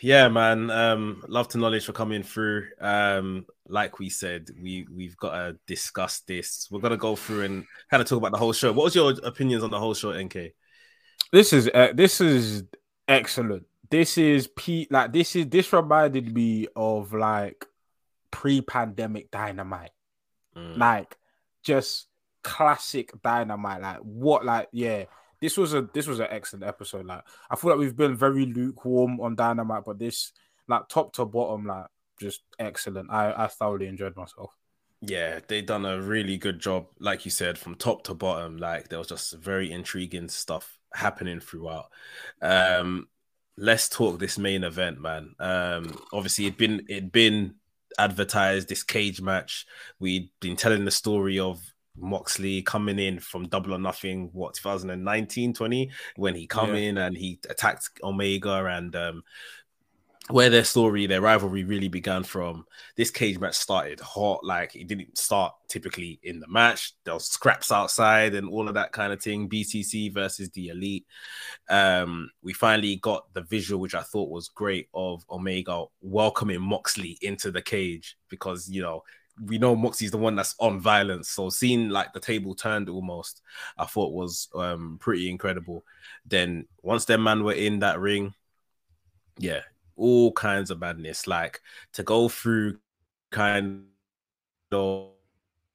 [0.02, 0.70] yeah, man.
[0.70, 2.66] Um, love to knowledge for coming through.
[2.80, 6.68] Um, like we said, we we've got to discuss this.
[6.70, 8.72] We're gonna go through and kind of talk about the whole show.
[8.72, 10.52] What was your opinions on the whole show, NK?
[11.32, 12.64] This is uh, this is
[13.06, 13.64] excellent.
[13.90, 14.90] This is Pete.
[14.90, 17.64] Like this is this reminded me of like
[18.30, 19.92] pre-pandemic dynamite,
[20.56, 20.76] mm.
[20.76, 21.16] like
[21.62, 22.08] just
[22.42, 23.80] classic dynamite.
[23.80, 24.44] Like what?
[24.44, 25.04] Like yeah
[25.42, 27.04] this was a this was an excellent episode.
[27.04, 30.32] Like I feel like we've been very lukewarm on Dynamite, but this
[30.68, 31.86] like top to bottom, like
[32.20, 33.10] just excellent.
[33.10, 34.56] I I thoroughly enjoyed myself.
[35.00, 38.56] Yeah, they done a really good job, like you said, from top to bottom.
[38.56, 41.86] Like there was just very intriguing stuff happening throughout.
[42.40, 43.08] Um,
[43.56, 45.34] let's talk this main event, man.
[45.40, 47.56] Um, obviously it'd been it'd been
[47.98, 49.66] advertised this cage match.
[49.98, 51.60] We'd been telling the story of
[51.96, 56.80] Moxley coming in from double or nothing, what 2019 20 when he come yeah.
[56.80, 59.22] in and he attacked Omega and um,
[60.28, 62.64] where their story, their rivalry really began from.
[62.96, 66.92] This cage match started hot, like it didn't start typically in the match.
[67.04, 69.48] There was scraps outside and all of that kind of thing.
[69.48, 71.06] BCC versus the Elite.
[71.68, 77.18] Um, we finally got the visual, which I thought was great, of Omega welcoming Moxley
[77.20, 79.02] into the cage because you know
[79.40, 81.30] we know Moxie's the one that's on violence.
[81.30, 83.42] So seeing like the table turned almost,
[83.78, 85.84] I thought was um pretty incredible.
[86.26, 88.34] Then once their man were in that ring,
[89.38, 89.62] yeah,
[89.96, 91.26] all kinds of madness.
[91.26, 91.60] Like
[91.94, 92.78] to go through
[93.30, 93.84] kind
[94.70, 95.12] of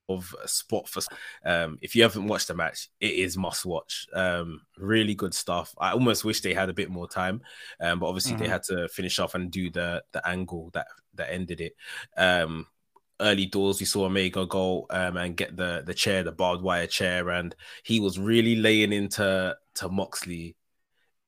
[0.10, 1.02] of a spot for
[1.46, 5.76] um if you haven't watched the match it is must watch um really good stuff
[5.80, 7.42] i almost wish they had a bit more time
[7.82, 8.44] um but obviously mm-hmm.
[8.44, 11.76] they had to finish off and do the the angle that that ended it
[12.16, 12.66] um
[13.20, 16.88] early doors we saw omega go um and get the the chair the barbed wire
[16.88, 20.56] chair and he was really laying into to moxley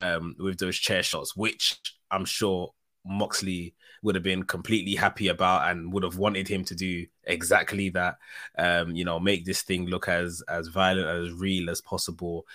[0.01, 1.79] um with those chair shots which
[2.11, 2.71] i'm sure
[3.05, 7.89] Moxley would have been completely happy about and would have wanted him to do exactly
[7.89, 8.17] that.
[8.57, 12.45] Um, you know, make this thing look as as violent as real as possible.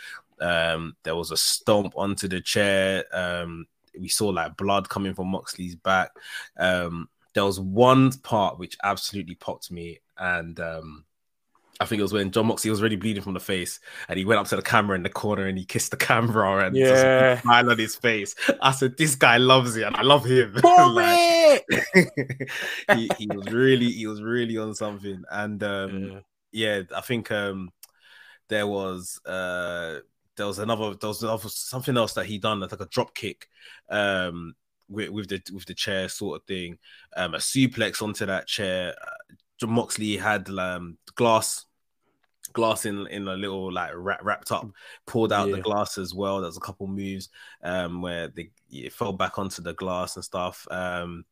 [0.40, 3.04] Um, there was a stomp onto the chair.
[3.12, 3.66] Um,
[3.98, 6.10] we saw like blood coming from Moxley's back.
[6.56, 11.04] Um, there was one part which absolutely popped me, and um,
[11.80, 14.24] I think it was when Jon Moxley was already bleeding from the face, and he
[14.24, 17.40] went up to the camera in the corner and he kissed the camera and yeah,
[17.40, 18.34] smile on his face.
[18.62, 21.64] I said, "This guy loves it, and I love him." like,
[22.94, 26.76] he, he, was really, he was really on something, and um, yeah.
[26.76, 27.70] yeah, I think um,
[28.48, 29.98] there was uh,
[30.36, 33.48] there was another, there was another, something else that he done, like a drop kick.
[33.88, 34.54] Um,
[34.88, 36.78] with, with the with the chair sort of thing,
[37.16, 38.94] um, a suplex onto that chair.
[39.00, 41.64] Uh, Moxley had um, glass
[42.52, 44.66] glass in in a little like wrapped up,
[45.06, 45.56] pulled out yeah.
[45.56, 46.40] the glass as well.
[46.40, 47.28] There's a couple moves
[47.62, 50.66] um, where they it fell back onto the glass and stuff.
[50.70, 51.24] Um,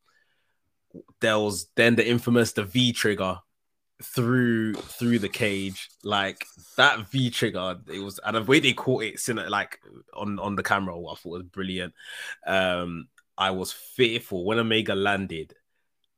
[1.20, 3.38] there was then the infamous the V trigger
[4.02, 6.44] through through the cage like
[6.76, 9.78] that v trigger it was and the way they caught it in like
[10.14, 11.94] on on the camera i thought was brilliant
[12.46, 13.06] um
[13.42, 15.54] i was fearful when omega landed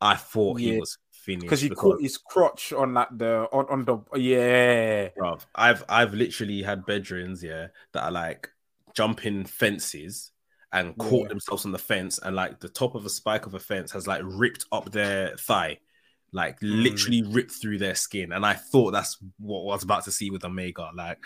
[0.00, 0.72] i thought yeah.
[0.72, 5.08] he was finished because he caught his crotch on that the on, on the yeah.
[5.18, 8.50] Bruv, I've I've literally had bedrooms yeah that are like
[8.94, 10.32] jumping fences
[10.72, 11.28] and caught yeah.
[11.28, 14.06] themselves on the fence and like the top of a spike of a fence has
[14.06, 15.78] like ripped up their thigh
[16.32, 16.82] like mm.
[16.82, 20.30] literally ripped through their skin and i thought that's what I was about to see
[20.30, 21.18] with omega like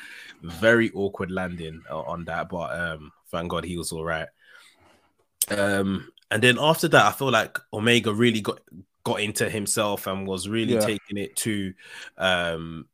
[0.42, 4.28] very awkward landing on that but um thank god he was all right
[5.50, 8.60] um and then after that i feel like omega really got
[9.04, 10.80] got into himself and was really yeah.
[10.80, 11.72] taking it to
[12.18, 12.86] um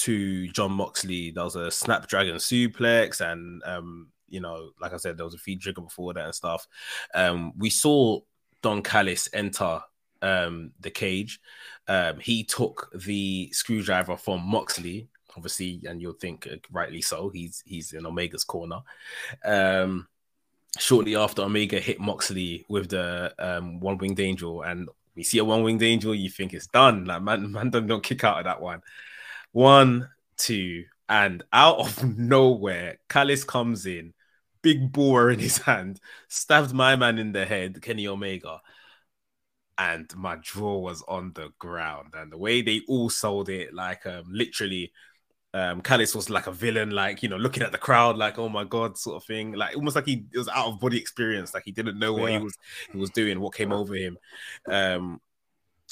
[0.00, 1.30] to Jon Moxley.
[1.30, 5.38] There was a Snapdragon suplex, and um, you know, like I said, there was a
[5.38, 6.66] V trigger before that and stuff.
[7.14, 8.20] Um, we saw
[8.62, 9.80] Don Callis enter
[10.22, 11.40] um the cage.
[11.86, 17.28] Um, he took the screwdriver from Moxley, obviously, and you'll think uh, rightly so.
[17.28, 18.80] He's he's in Omega's corner.
[19.44, 20.08] Um,
[20.78, 25.44] shortly after Omega hit Moxley with the um, one winged angel, and we see a
[25.44, 27.04] one winged angel, you think it's done.
[27.04, 28.82] Like man, man don't, kick out of that one.
[29.52, 34.14] One, two, and out of nowhere, Callis comes in,
[34.62, 38.60] big boar in his hand, stabbed my man in the head, Kenny Omega.
[39.76, 42.12] And my jaw was on the ground.
[42.14, 44.92] And the way they all sold it, like um, literally
[45.52, 48.48] um Callis was like a villain, like you know, looking at the crowd, like oh
[48.48, 51.64] my god, sort of thing, like almost like he was out of body experience, like
[51.64, 52.38] he didn't know what yeah.
[52.38, 52.58] he was
[52.92, 54.18] he was doing, what came over him.
[54.66, 55.20] Um,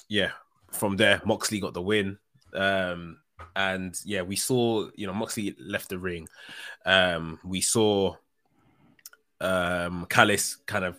[0.09, 0.31] yeah,
[0.71, 2.19] from there, Moxley got the win.
[2.55, 3.19] Um,
[3.57, 6.29] and yeah, we saw you know Moxley left the ring.
[6.87, 8.15] Um, we saw
[9.41, 10.99] um Callis kind of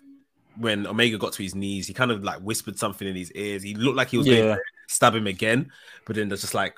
[0.58, 3.64] when Omega got to his knees, he kind of like whispered something in his ears.
[3.64, 4.36] He looked like he was yeah.
[4.36, 5.72] going to stab him again,
[6.06, 6.78] but then there's just like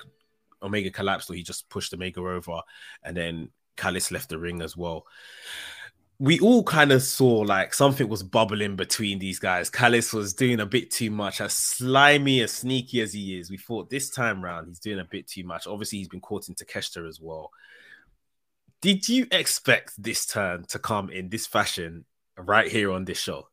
[0.62, 2.60] Omega collapsed or he just pushed Omega over,
[3.02, 5.06] and then Callis left the ring as well.
[6.18, 9.68] We all kind of saw like something was bubbling between these guys.
[9.68, 13.50] Callis was doing a bit too much, as slimy, as sneaky as he is.
[13.50, 15.66] We thought this time round he's doing a bit too much.
[15.66, 17.50] Obviously, he's been caught into Takeshita as well.
[18.80, 22.04] Did you expect this turn to come in this fashion
[22.36, 23.48] right here on this show?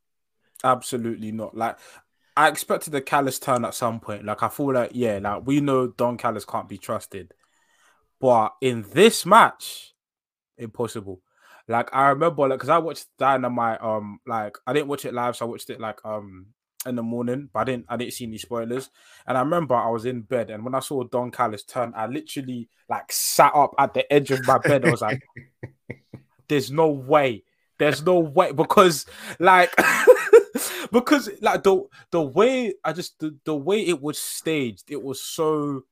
[0.63, 1.55] Absolutely not.
[1.55, 1.77] Like
[2.39, 4.23] I expected a Callis turn at some point.
[4.23, 7.33] Like I feel like yeah, like we know Don Callis can't be trusted,
[8.21, 9.93] but in this match,
[10.57, 11.19] impossible.
[11.67, 15.35] Like I remember, like because I watched Dynamite, um, like I didn't watch it live,
[15.35, 16.45] so I watched it like um
[16.85, 18.89] in the morning, but I didn't I didn't see any spoilers.
[19.27, 22.07] And I remember I was in bed, and when I saw Don Callis turn, I
[22.07, 24.85] literally like sat up at the edge of my bed.
[24.85, 25.21] I was like,
[26.47, 27.43] "There's no way,
[27.79, 29.05] there's no way," because
[29.39, 29.73] like.
[30.91, 35.21] because like the the way I just the, the way it was staged, it was
[35.21, 35.83] so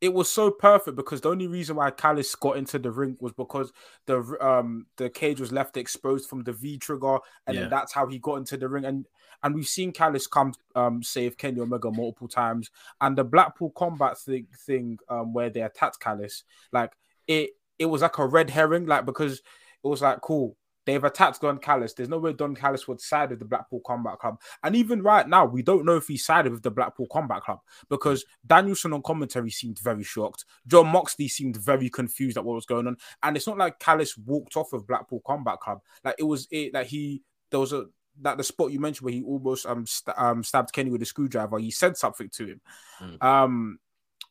[0.00, 3.32] it was so perfect because the only reason why Callis got into the ring was
[3.32, 3.72] because
[4.06, 7.68] the um the cage was left exposed from the V trigger, and yeah.
[7.68, 8.84] that's how he got into the ring.
[8.84, 9.06] And
[9.42, 14.18] and we've seen Callis come um save Kenny Omega multiple times, and the Blackpool combat
[14.18, 16.92] thing thing um where they attacked Callis, like
[17.26, 19.40] it it was like a red herring, like because
[19.82, 21.94] it was like cool They've attacked Don Callis.
[21.94, 24.40] There's no way Don Callis would side with the Blackpool Combat Club.
[24.62, 27.60] And even right now, we don't know if he sided with the Blackpool Combat Club
[27.88, 30.44] because Danielson on commentary seemed very shocked.
[30.66, 32.96] Jon Moxley seemed very confused at what was going on.
[33.22, 35.80] And it's not like Callis walked off of Blackpool Combat Club.
[36.04, 37.86] Like it was it like he there was a
[38.20, 41.06] that the spot you mentioned where he almost um, st- um stabbed Kenny with a
[41.06, 41.58] screwdriver.
[41.58, 42.60] He said something to him.
[43.00, 43.22] Mm.
[43.22, 43.78] Um,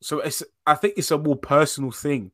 [0.02, 2.32] so it's I think it's a more personal thing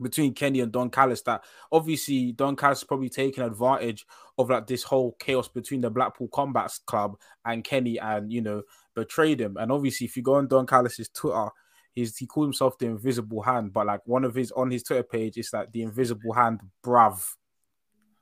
[0.00, 4.06] between Kenny and Don Callis that obviously Don Callis probably taking advantage
[4.36, 8.62] of like this whole chaos between the Blackpool Combat Club and Kenny and you know
[8.94, 9.56] betrayed him.
[9.58, 11.48] And obviously, if you go on Don Callis's Twitter,
[11.92, 15.02] he's he called himself the Invisible Hand, but like one of his on his Twitter
[15.02, 17.20] page is like the Invisible Hand, bruv.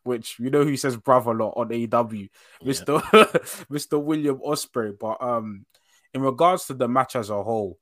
[0.04, 2.28] Which you know he says bruv a lot on AEW,
[2.62, 2.72] yeah.
[2.72, 3.02] Mr.
[3.70, 4.02] Mr.
[4.02, 4.96] William Ospreay.
[4.98, 5.66] But um,
[6.14, 7.80] in regards to the match as a whole,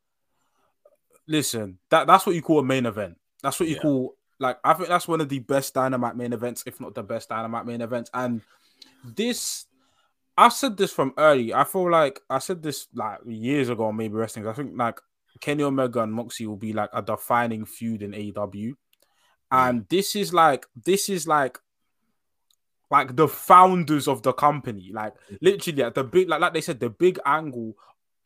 [1.29, 3.83] listen, that that's what you call a main event that's what you yeah.
[3.83, 7.03] call like I think that's one of the best dynamite main events, if not the
[7.03, 8.11] best dynamite main events.
[8.13, 8.41] And
[9.05, 9.67] this
[10.37, 11.55] I said this from early.
[11.55, 14.49] I feel like I said this like years ago, maybe wrestling.
[14.49, 14.99] I think like
[15.41, 18.75] Kenny Omega and Moxie will be like a defining feud in AEW.
[19.51, 21.59] And this is like this is like
[22.91, 24.91] like the founders of the company.
[24.93, 27.75] Like literally at the big like like they said, the big angle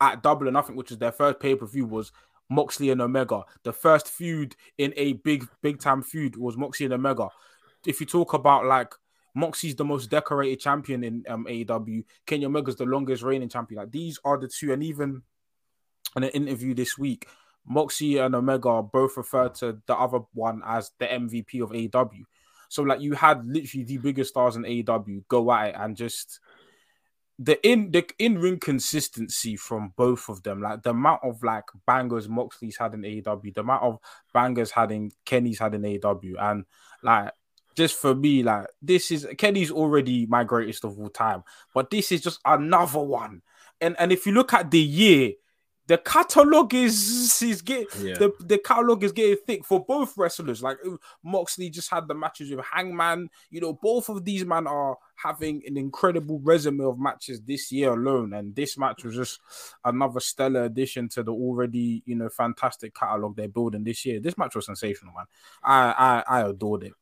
[0.01, 2.11] at Double or Nothing, which was their first pay-per-view, was
[2.49, 3.43] Moxley and Omega.
[3.63, 7.29] The first feud in a big, big time feud was Moxley and Omega.
[7.85, 8.93] If you talk about like
[9.35, 13.81] Moxie's the most decorated champion in um, AEW, Kenny Omega's the longest reigning champion.
[13.81, 15.21] Like these are the two, and even
[16.15, 17.27] in an interview this week,
[17.67, 22.23] Moxie and Omega both referred to the other one as the MVP of AEW.
[22.67, 26.39] So like you had literally the biggest stars in AEW go at it and just
[27.41, 31.63] the in the in ring consistency from both of them, like the amount of like
[31.87, 33.99] bangers Moxley's had in AEW, the amount of
[34.33, 36.65] bangers had in Kenny's had in AEW, and
[37.01, 37.31] like
[37.75, 42.11] just for me, like this is Kenny's already my greatest of all time, but this
[42.11, 43.41] is just another one.
[43.79, 45.31] And and if you look at the year,
[45.89, 48.13] the catalog is is getting yeah.
[48.13, 50.61] the, the catalog is getting thick for both wrestlers.
[50.61, 50.77] Like
[51.23, 53.27] Moxley just had the matches with Hangman.
[53.49, 57.93] You know, both of these men are having an incredible resume of matches this year
[57.93, 59.39] alone, and this match was just
[59.83, 64.19] another stellar addition to the already you know fantastic catalog they're building this year.
[64.19, 65.25] This match was sensational, man.
[65.63, 66.93] I I, I adored it.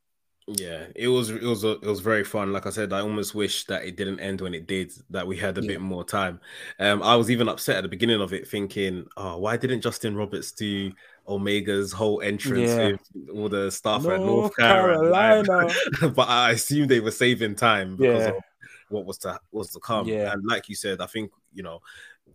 [0.56, 2.52] Yeah, it was it was it was very fun.
[2.52, 4.92] Like I said, I almost wish that it didn't end when it did.
[5.10, 5.68] That we had a yeah.
[5.68, 6.40] bit more time.
[6.78, 10.16] Um, I was even upset at the beginning of it, thinking, "Oh, why didn't Justin
[10.16, 10.90] Roberts do
[11.26, 12.92] Omega's whole entrance yeah.
[12.92, 16.14] with all the stuff North at North Carolina?" Carolina.
[16.14, 18.30] but I assumed they were saving time because yeah.
[18.30, 18.42] of
[18.88, 20.08] what was to was to come.
[20.08, 20.32] Yeah.
[20.32, 21.82] And like you said, I think you know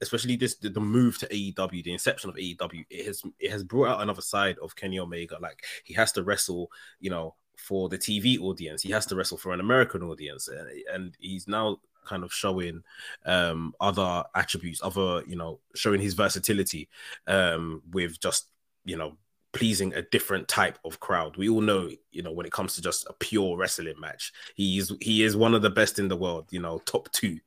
[0.01, 3.89] especially this the, move to AEW, the inception of AEW, it has it has brought
[3.89, 5.37] out another side of Kenny Omega.
[5.41, 8.81] Like he has to wrestle, you know, for the TV audience.
[8.81, 12.83] He has to wrestle for an American audience, and, and he's now kind of showing
[13.25, 16.89] um, other attributes, other you know, showing his versatility
[17.27, 18.47] um, with just
[18.85, 19.17] you know
[19.53, 21.37] pleasing a different type of crowd.
[21.37, 24.91] We all know, you know, when it comes to just a pure wrestling match, he's
[24.99, 27.39] he is one of the best in the world, you know, top two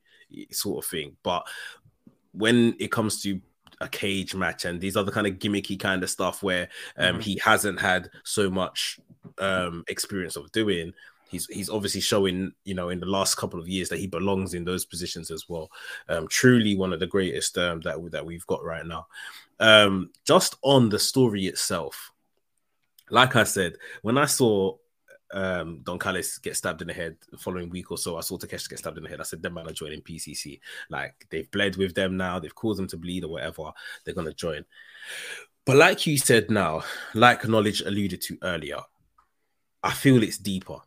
[0.50, 1.16] sort of thing.
[1.22, 1.46] But
[2.32, 3.40] when it comes to
[3.80, 7.20] a cage match and these other kind of gimmicky kind of stuff where um, mm-hmm.
[7.20, 8.98] he hasn't had so much
[9.38, 10.92] um, experience of doing.
[11.28, 14.54] He's he's obviously showing, you know, in the last couple of years that he belongs
[14.54, 15.70] in those positions as well.
[16.08, 19.06] Um, truly one of the greatest um, that that we've got right now.
[19.58, 22.12] Um, just on the story itself,
[23.10, 24.76] like I said, when I saw
[25.32, 28.16] um, Don Callis get stabbed in the head the following week or so.
[28.16, 29.20] I saw Takeshi get stabbed in the head.
[29.20, 30.60] I said, them man are joining BCC.
[30.90, 32.38] Like they've bled with them now.
[32.38, 33.72] They've caused them to bleed or whatever.
[34.04, 34.64] They're gonna join.
[35.64, 38.78] But like you said now, like knowledge alluded to earlier,
[39.82, 40.78] I feel it's deeper.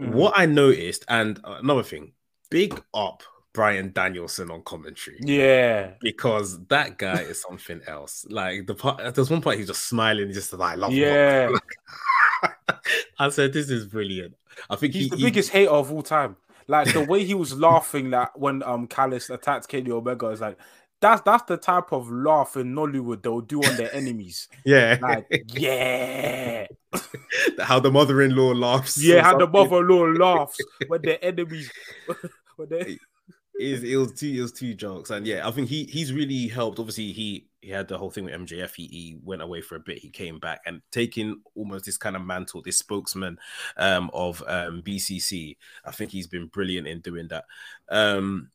[0.00, 0.12] Mm.
[0.12, 2.12] What I noticed, and another thing,
[2.50, 3.22] big up
[3.52, 5.18] Bryan Danielson on commentary.
[5.20, 8.24] Yeah, because that guy is something else.
[8.28, 10.92] Like the part, there's one part he's just smiling, just like, I love.
[10.92, 11.48] Yeah,
[13.18, 14.34] I said, this is brilliant.
[14.68, 16.36] I think he's he, the he, biggest hater of all time.
[16.66, 20.56] Like the way he was laughing that when um Callis attacked Kenny Omega is like
[21.00, 24.48] that's that's the type of laugh in Nollywood they'll do on their enemies.
[24.64, 24.98] Yeah.
[25.00, 26.66] Like, yeah.
[27.60, 29.02] how the mother-in-law laughs.
[29.02, 31.72] Yeah, how the mother-in-law laughs when their enemies
[32.56, 32.98] when they
[33.58, 36.48] is it was two it was two jokes and yeah i think he he's really
[36.48, 39.76] helped obviously he he had the whole thing with mjf he, he went away for
[39.76, 43.38] a bit he came back and taking almost this kind of mantle this spokesman
[43.76, 47.44] um of um bcc i think he's been brilliant in doing that.
[47.88, 48.50] Um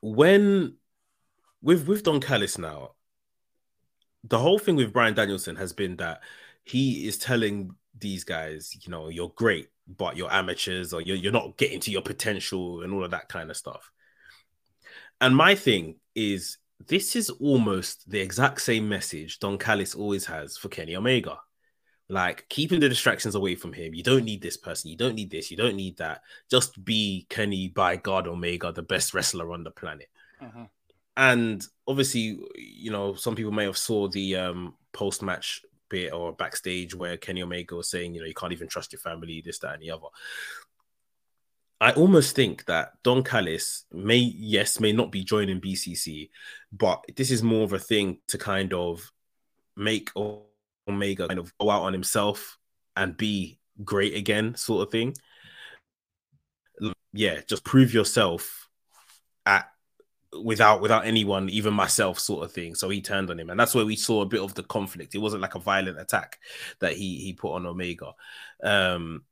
[0.00, 0.76] when
[1.62, 2.92] with with don callis now
[4.24, 6.20] the whole thing with Bryan danielson has been that
[6.64, 11.32] he is telling these guys you know you're great but you're amateurs or you're, you're
[11.32, 13.90] not getting to your potential and all of that kind of stuff.
[15.20, 20.56] And my thing is, this is almost the exact same message Don Callis always has
[20.56, 21.38] for Kenny Omega.
[22.10, 23.92] Like keeping the distractions away from him.
[23.94, 24.90] You don't need this person.
[24.90, 25.50] You don't need this.
[25.50, 26.22] You don't need that.
[26.50, 30.08] Just be Kenny by God Omega, the best wrestler on the planet.
[30.40, 30.66] Uh-huh.
[31.18, 36.32] And obviously, you know, some people may have saw the um, post match bit or
[36.32, 39.58] backstage where Kenny Omega was saying, you know, you can't even trust your family, this,
[39.58, 40.06] that, and the other.
[41.80, 46.30] I almost think that Don Callis may, yes, may not be joining BCC,
[46.72, 49.12] but this is more of a thing to kind of
[49.76, 50.10] make
[50.88, 52.58] Omega kind of go out on himself
[52.96, 55.14] and be great again, sort of thing.
[57.12, 58.68] Yeah, just prove yourself
[59.46, 59.70] at
[60.42, 62.74] without without anyone, even myself, sort of thing.
[62.74, 65.14] So he turned on him, and that's where we saw a bit of the conflict.
[65.14, 66.38] It wasn't like a violent attack
[66.80, 68.14] that he he put on Omega.
[68.62, 69.22] Um,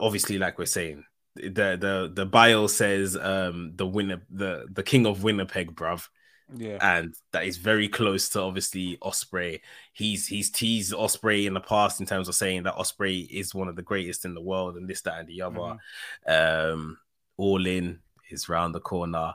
[0.00, 1.04] obviously, like we're saying,
[1.36, 6.08] the the the bio says um the winner the the king of Winnipeg, bruv.
[6.54, 9.60] Yeah, and that is very close to obviously Ospreay.
[9.92, 13.66] He's he's teased Ospreay in the past in terms of saying that Ospreay is one
[13.68, 15.78] of the greatest in the world, and this, that, and the other.
[16.28, 16.72] Mm-hmm.
[16.72, 16.98] Um,
[17.36, 19.34] all in is round the corner.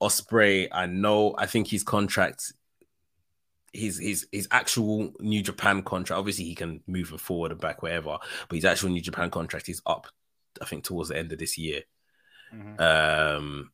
[0.00, 1.34] Ospreay, I know.
[1.38, 2.52] I think his contract,
[3.72, 6.18] his his his actual New Japan contract.
[6.18, 8.18] Obviously, he can move forward and back wherever,
[8.48, 10.06] but his actual New Japan contract is up
[10.60, 11.82] I think towards the end of this year.
[12.54, 12.80] Mm-hmm.
[12.80, 13.70] Um,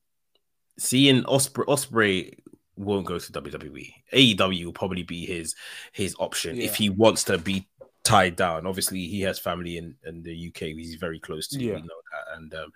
[0.78, 2.38] seeing Osprey Ospreay
[2.76, 3.92] won't go to WWE.
[4.12, 5.54] AEW will probably be his
[5.92, 6.64] his option yeah.
[6.64, 7.68] if he wants to be
[8.04, 8.66] tied down.
[8.66, 10.68] Obviously, he has family in, in the UK.
[10.76, 11.60] He's very close to.
[11.60, 11.74] Yeah.
[11.74, 12.72] We know that, and um,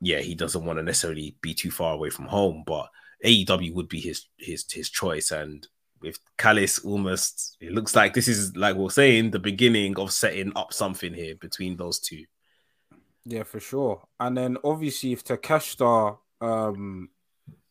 [0.00, 2.62] yeah, he doesn't want to necessarily be too far away from home.
[2.66, 2.88] But
[3.24, 5.66] AEW would be his his his choice, and
[6.00, 10.52] with Callis almost, it looks like this is like we're saying the beginning of setting
[10.54, 12.24] up something here between those two.
[13.28, 14.02] Yeah, for sure.
[14.20, 17.10] And then obviously, if Takeshita, um,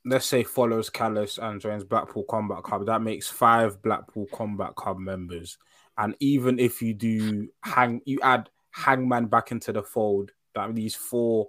[0.04, 5.00] let's say follows Callis and joins Blackpool Combat Club, that makes five Blackpool Combat Club
[5.00, 5.58] members.
[5.98, 10.94] And even if you do hang, you add Hangman back into the fold, that leaves
[10.96, 11.48] four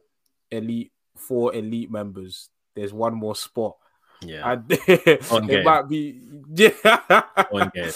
[0.53, 2.49] elite, four elite members.
[2.77, 3.77] There's one more spot.
[4.23, 6.21] Yeah, and it might be
[6.55, 7.91] yeah.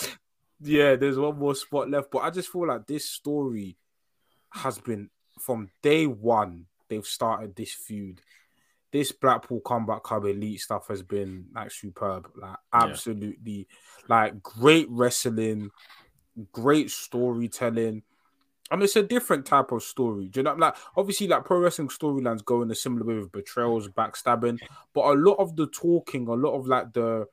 [0.60, 3.76] yeah, there's one more spot left, but I just feel like this story
[4.52, 5.08] has been
[5.40, 8.20] from day one, they've started this feud.
[8.92, 14.04] This Blackpool Combat Club Elite stuff has been like superb, like absolutely, yeah.
[14.08, 15.70] like great wrestling,
[16.52, 18.02] great storytelling,
[18.70, 20.28] and it's a different type of story.
[20.28, 20.54] Do you know?
[20.54, 24.58] Like obviously, like pro wrestling storylines go in a similar way with betrayals, backstabbing,
[24.92, 27.26] but a lot of the talking, a lot of like the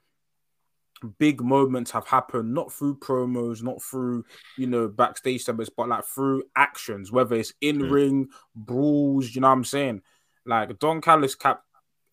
[1.17, 4.25] big moments have happened not through promos, not through
[4.57, 7.91] you know backstage segments, but like through actions, whether it's in mm.
[7.91, 9.33] ring brawls.
[9.33, 10.01] You know what I'm saying?
[10.45, 11.61] Like Don Callis cap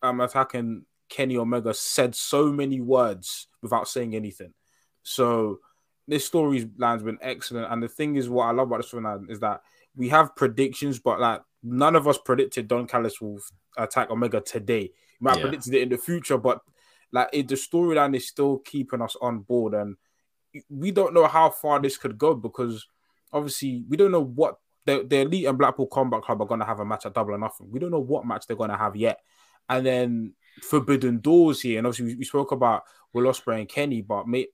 [0.01, 4.53] um attacking Kenny Omega said so many words without saying anything.
[5.03, 5.59] So
[6.07, 9.39] this storyline's been excellent, and the thing is, what I love about this storyline is
[9.39, 9.61] that
[9.95, 13.39] we have predictions, but like none of us predicted Don Callis will
[13.77, 14.91] attack Omega today.
[15.19, 15.41] We might yeah.
[15.41, 16.61] have predicted it in the future, but
[17.15, 19.95] like it, the storyline is still keeping us on board, and
[20.69, 22.87] we don't know how far this could go because
[23.31, 26.65] obviously we don't know what the, the Elite and Blackpool Combat Club are going to
[26.65, 27.71] have a match at Double or Nothing.
[27.71, 29.19] We don't know what match they're going to have yet,
[29.69, 34.01] and then Forbidden Doors here, and obviously we, we spoke about Will Ospreay and Kenny,
[34.01, 34.47] but may,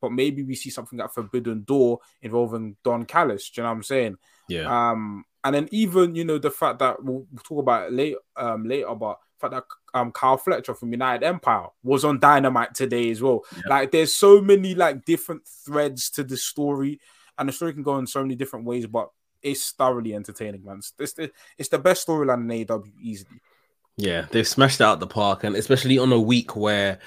[0.00, 3.50] but maybe we see something at Forbidden Door involving Don Callis.
[3.50, 4.16] Do you know what I'm saying?
[4.48, 4.90] Yeah.
[4.90, 8.18] Um, and then even you know the fact that we'll, we'll talk about it later,
[8.36, 9.64] um, later, but fact that
[9.98, 13.44] um Kyle Fletcher from United Empire was on Dynamite today as well.
[13.54, 13.62] Yeah.
[13.68, 17.00] Like there's so many like different threads to the story,
[17.38, 19.10] and the story can go in so many different ways, but
[19.42, 20.80] it's thoroughly entertaining, man.
[20.98, 23.40] It's the, it's the best storyline in AEW easily.
[23.96, 26.98] Yeah, they've smashed out the park, and especially on a week where,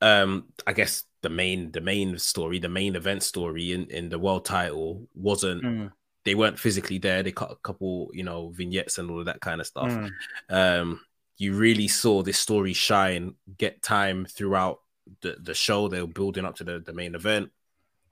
[0.00, 4.18] um, I guess the main the main story, the main event story in in the
[4.18, 5.62] world title wasn't.
[5.62, 5.92] Mm
[6.28, 7.22] they weren't physically there.
[7.22, 9.88] They cut a couple, you know, vignettes and all of that kind of stuff.
[9.88, 10.10] Mm.
[10.50, 11.00] Um,
[11.38, 14.80] you really saw this story shine, get time throughout
[15.22, 15.88] the, the show.
[15.88, 17.50] They were building up to the, the main event.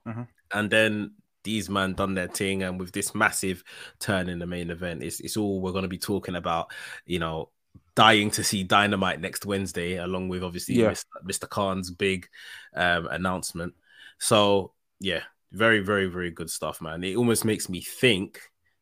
[0.07, 0.27] Mhm.
[0.53, 2.63] And then these man done their thing.
[2.63, 3.63] And with this massive
[3.99, 6.71] turn in the main event, it's, it's all we're going to be talking about,
[7.05, 7.49] you know,
[7.95, 10.91] dying to see Dynamite next Wednesday, along with obviously Yeah.
[10.91, 11.05] Mr.
[11.25, 11.49] Mr.
[11.49, 12.27] Khan's big
[12.75, 13.73] um, announcement.
[14.19, 17.03] So, yeah, very, very, very good stuff, man.
[17.03, 18.39] It almost makes me think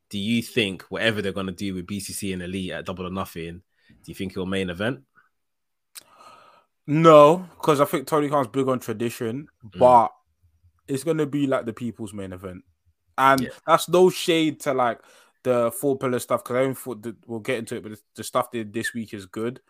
[0.10, 3.12] do you think whatever they're going to do with BCC and Elite at Double or
[3.12, 3.62] Nothing,
[4.06, 5.02] do you think it'll main event?
[6.88, 9.80] No, because I think Tony Khan's big on tradition, Mm.
[9.80, 10.12] but
[10.88, 12.64] it's gonna be like the people's main event,
[13.18, 13.50] and Yeah.
[13.66, 15.02] that's no shade to like
[15.44, 18.02] the four pillar stuff because I don't thought that we'll get into it, but the-
[18.16, 19.62] the stuff they did this week is good,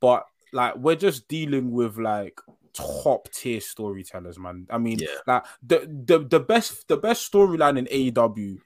[0.00, 2.40] but like we're just dealing with like
[2.72, 4.66] top tier storytellers, man.
[4.70, 5.08] I mean, Yeah.
[5.26, 8.60] like the the the best the best storyline in AEW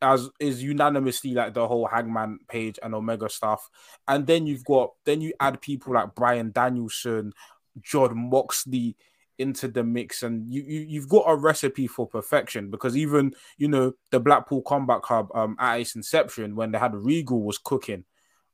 [0.00, 3.68] as is unanimously like the whole Hangman page and Omega stuff.
[4.06, 7.32] And then you've got then you add people like Bryan Danielson,
[7.80, 8.96] Jon Moxley
[9.38, 13.68] into the mix, and you, you you've got a recipe for perfection because even you
[13.68, 18.04] know the Blackpool Combat Club um at its inception when they had Regal was cooking.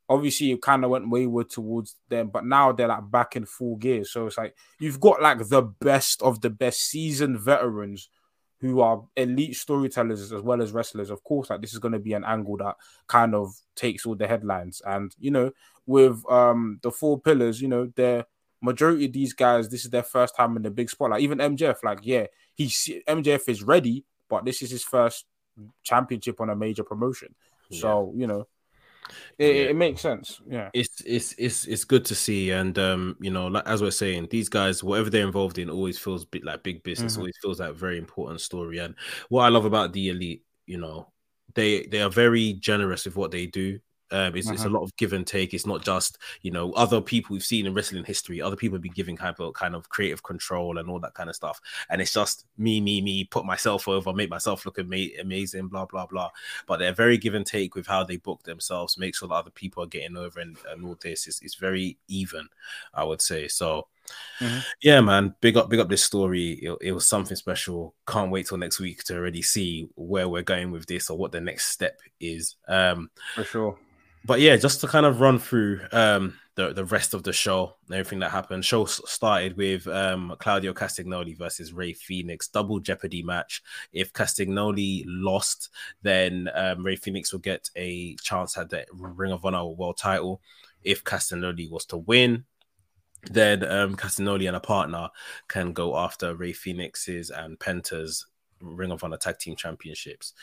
[0.07, 3.77] Obviously, it kind of went wayward towards them, but now they're like back in full
[3.77, 4.05] gear.
[4.05, 8.11] So it's like you've got like the best of the best seasoned veterans
[8.61, 11.11] who are elite storytellers as well as wrestlers.
[11.11, 12.77] Of course, like this is going to be an angle that
[13.07, 14.81] kind of takes all the headlines.
[14.85, 15.53] And you know,
[15.87, 18.27] with um the four pillars, you know, the
[18.63, 21.21] majority of these guys, this is their first time in the big spotlight.
[21.21, 25.27] Even MJF, like, yeah, he's MJF is ready, but this is his first
[25.83, 27.35] championship on a major promotion.
[27.71, 28.47] So you know,
[29.39, 29.63] it, Yeah.
[29.71, 30.41] it makes sense.
[30.49, 30.71] Yeah.
[30.73, 34.29] It's it's it's it's good to see, and um, you know, like as we're saying,
[34.31, 37.15] these guys, whatever they're involved in, always feels bit like big business.
[37.15, 37.19] Mhm.
[37.19, 38.79] Always feels like a very important story.
[38.79, 38.95] And
[39.29, 41.13] what I love about the elite, you know,
[41.55, 43.79] they they are very generous with what they do.
[44.11, 44.73] Um, it's, it's a Mhm.
[44.73, 45.55] lot of give and take.
[45.55, 48.41] It's not just you know other people we've seen in wrestling history.
[48.41, 51.31] Other people have been giving kind of kind of creative control and all that kind
[51.31, 51.61] of stuff.
[51.91, 53.25] And it's just me, me, me.
[53.25, 55.69] Put myself over, make myself look ama- amazing.
[55.69, 56.31] Blah blah blah.
[56.67, 58.99] But they're very give and take with how they book themselves.
[58.99, 61.27] Make sure that other people are getting over and, and all this.
[61.27, 62.49] It's, it's very even,
[62.93, 63.49] I would say.
[63.49, 63.89] So.
[64.41, 64.65] Mhm.
[64.83, 66.53] Yeah, man, big up, big up this story.
[66.53, 67.95] It, it was something special.
[68.07, 71.33] Can't wait till next week to already see where we're going with this or what
[71.33, 72.57] the next step is.
[72.69, 73.79] Um, For sure.
[74.25, 77.75] but yeah, just to kind of run through um the, the rest of the show
[77.91, 78.65] everything that happened.
[78.65, 83.63] Show started with um Claudio Castagnoli versus Rey Fenix double jeopardy match.
[83.93, 85.71] If Castagnoli lost,
[86.03, 90.41] then um, Rey Fenix will get a chance at the Ring of Honor World Title.
[90.85, 92.45] If Castagnoli was to win,
[93.31, 95.09] then um Castagnoli and a partner
[95.49, 98.27] can go after Rey Fenix's and Penta's
[98.61, 100.35] Ring of Honor Tag Team Championships.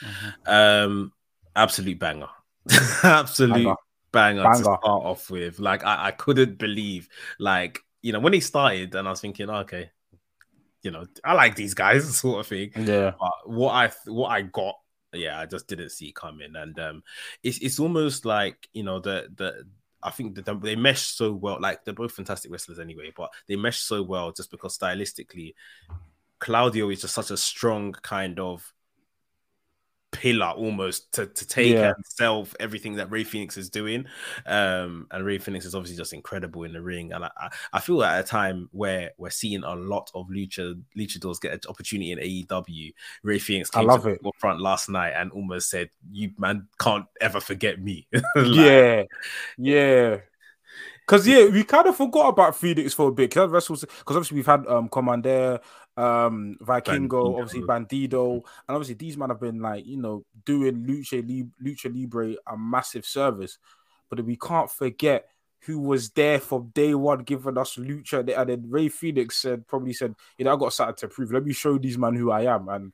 [0.46, 1.12] Um,
[1.56, 2.30] absolute banger,
[3.04, 3.76] absolute
[4.12, 4.44] Banger.
[4.44, 5.60] banger, to start off with.
[5.60, 7.10] Like I, I couldn't believe,
[7.40, 9.92] like you know, when he started, and I was thinking, okay,
[10.84, 12.72] you know, I like these guys, sort of thing.
[12.76, 13.14] Yeah.
[13.20, 14.76] But what I what I got,
[15.14, 17.04] yeah, I just didn't see coming, and um,
[17.44, 19.66] it's it's almost like you know the the.
[20.04, 21.60] I think that they mesh so well.
[21.60, 25.54] Like they're both fantastic wrestlers anyway, but they mesh so well just because stylistically,
[26.40, 28.74] Claudio is just such a strong kind of
[30.12, 31.94] pillar almost to, to take Yeah.
[31.96, 34.06] and sell everything that Rey Fenix is doing.
[34.46, 37.14] Um, and Rey Fenix is obviously just incredible in the ring.
[37.14, 40.80] And I, I, I feel at a time where we're seeing a lot of lucha
[40.98, 42.94] luchadors get an opportunity in AEW,
[43.24, 44.18] Rey Fenix I came love to it.
[44.20, 49.04] the forefront last night and almost said, "You man can't ever forget me." Like, yeah,
[49.58, 50.18] yeah.
[51.06, 53.32] Because yeah, we kind of forgot about Fenix for a bit.
[53.32, 53.50] Because
[53.82, 55.60] because obviously we've had um Komander,
[56.02, 57.40] um Vikingo, Bandido.
[57.40, 58.44] obviously Bandido, and
[58.76, 63.06] obviously these men have been like you know doing Lucha Lib- Lucha Libre a massive
[63.06, 63.58] service,
[64.10, 65.28] but we can't forget
[65.66, 68.20] who was there from day one giving us Lucha.
[68.36, 71.32] And then Rey Fenix said probably said, you know, I got something to prove.
[71.32, 72.68] Let me show these man who I am.
[72.68, 72.94] And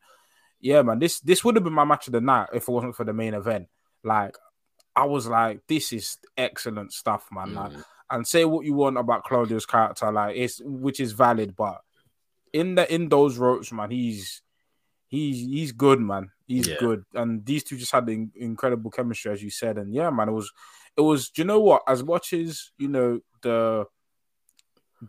[0.60, 2.96] yeah, man, this this would have been my match of the night if it wasn't
[2.96, 3.68] for the main event.
[4.04, 4.36] Like
[4.98, 7.54] I was like, this is excellent stuff, man.
[7.54, 7.84] Like, Mm.
[8.10, 11.82] and say what you want about Claudio's character, like it's which is valid, but
[12.54, 14.42] in the in those ropes, man, he's
[15.08, 16.32] he's he's good, man.
[16.46, 16.76] He's Yeah.
[16.80, 20.30] good, and these two just had in, incredible chemistry, as you said, and yeah, man,
[20.30, 20.52] it was
[20.96, 21.30] it was.
[21.30, 21.84] Do you know what?
[21.88, 23.86] As much as you know the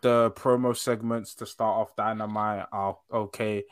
[0.02, 3.64] the promo segments to start off Dynamite are okay.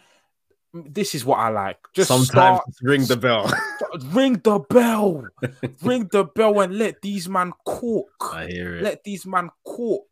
[0.72, 1.78] This is what I like.
[1.94, 2.26] Just Sometimes
[2.60, 3.50] start, ring the bell.
[4.12, 5.26] ring the bell,
[5.82, 8.82] ring the bell, and let these man cook I hear it.
[8.82, 10.04] let these man cook.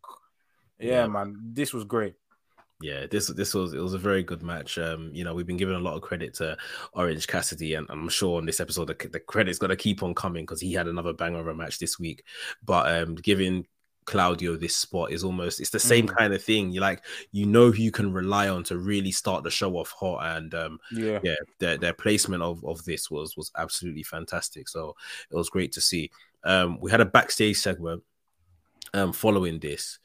[0.78, 1.06] Yeah, Yeah.
[1.06, 2.14] man, this was great.
[2.80, 4.78] Yeah, this this was it was a very good match.
[4.78, 6.56] Um, you know, we've been giving a lot of credit to
[6.92, 10.44] Orange Cassidy, and I'm sure on this episode the, the credit's gonna keep on coming
[10.44, 12.24] because he had another banger of a match this week.
[12.64, 13.66] But um, giving
[14.06, 16.16] Claudio this spot is almost it's the same mm.
[16.16, 16.72] kind of thing.
[16.72, 19.92] You like you know who you can rely on to really start the show off
[19.92, 24.68] hot, and um, yeah, yeah, their, their placement of of this was was absolutely fantastic.
[24.68, 24.96] So
[25.30, 26.10] it was great to see.
[26.42, 28.02] Um, we had a backstage segment
[28.92, 29.98] um following this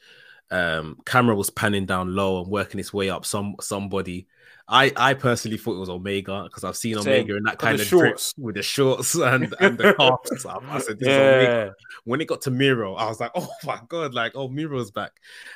[0.52, 4.28] um, camera was panning down low and working its way up some somebody.
[4.68, 7.14] I I personally thought it was Omega because I've seen Same.
[7.14, 10.46] Omega in that kind of shorts with the shorts and, and the calves.
[10.46, 11.70] I said, yeah.
[12.04, 15.14] When it got to Miro, I was like, oh my god, like oh Miro's back.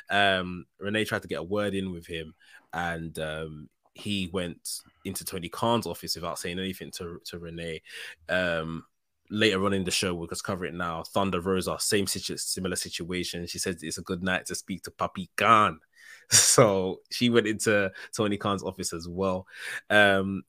[0.10, 2.34] Um, Renee tried to get a word in with him,
[2.74, 7.82] and um, he went into Tony Khan's office without saying anything to to Renee.
[8.30, 8.86] Um,
[9.30, 11.04] later on in the show, we'll just cover it now.
[11.04, 13.48] Thunder Rosa, same situ- similar situation.
[13.48, 15.80] She says it's a good night to speak to Papi Khan.
[16.30, 19.46] So she went into Tony Khan's office as well.
[19.90, 20.44] Um,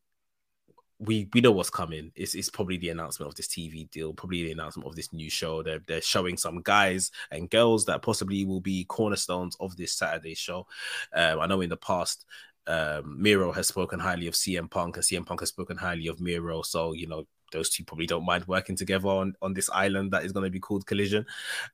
[0.99, 2.13] we we know what's coming.
[2.15, 5.29] It's, it's probably the announcement of this TV deal, probably the announcement of this new
[5.29, 5.63] show.
[5.63, 10.35] They're they're showing some guys and girls that possibly will be cornerstones of this Saturday
[10.35, 10.67] show.
[11.13, 12.25] Um, I know in the past
[12.67, 16.21] um, Miro has spoken highly of CM Punk, and CM Punk has spoken highly of
[16.21, 16.63] Miro.
[16.63, 20.25] So you know those two probably don't mind working together on on this island that
[20.25, 21.25] is going to be called Collision.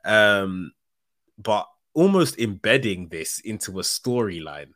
[0.04, 0.72] Um,
[1.36, 4.68] but almost embedding this into a storyline.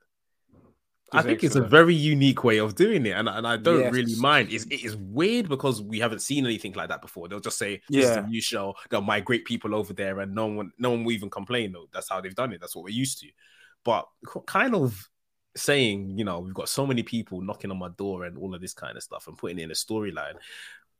[1.12, 1.44] I think excellent.
[1.44, 3.92] it's a very unique way of doing it, and, and I don't yes.
[3.92, 4.52] really mind.
[4.52, 7.28] It's, it is weird because we haven't seen anything like that before.
[7.28, 8.10] They'll just say, "This yeah.
[8.10, 11.12] is a new show." They'll migrate people over there, and no one, no one will
[11.12, 11.70] even complain.
[11.70, 12.60] Though that's how they've done it.
[12.60, 13.28] That's what we're used to.
[13.84, 14.08] But
[14.46, 15.08] kind of
[15.56, 18.60] saying, you know, we've got so many people knocking on my door and all of
[18.60, 20.34] this kind of stuff, and putting in a storyline.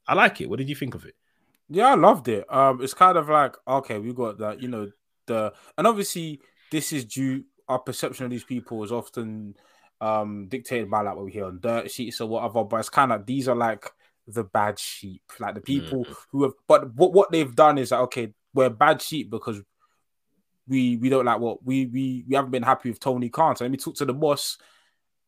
[0.06, 0.48] I like it.
[0.48, 1.14] What did you think of it?
[1.68, 2.44] Yeah, I loved it.
[2.52, 4.90] Um, it's kind of like okay, we got that, you know,
[5.26, 6.40] the and obviously
[6.70, 9.54] this is due our perception of these people is often
[10.00, 13.12] um dictated by like what we hear on dirt sheets or whatever, but it's kind
[13.12, 13.90] of these are like
[14.26, 16.16] the bad sheep, like the people mm.
[16.30, 19.60] who have but what what they've done is like okay, we're bad sheep because
[20.66, 23.56] we we don't like what we we we haven't been happy with Tony Khan.
[23.56, 24.58] So let me talk to the boss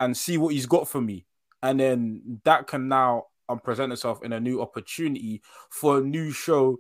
[0.01, 1.25] and see what he's got for me.
[1.63, 6.31] And then that can now and present itself in a new opportunity for a new
[6.31, 6.79] show,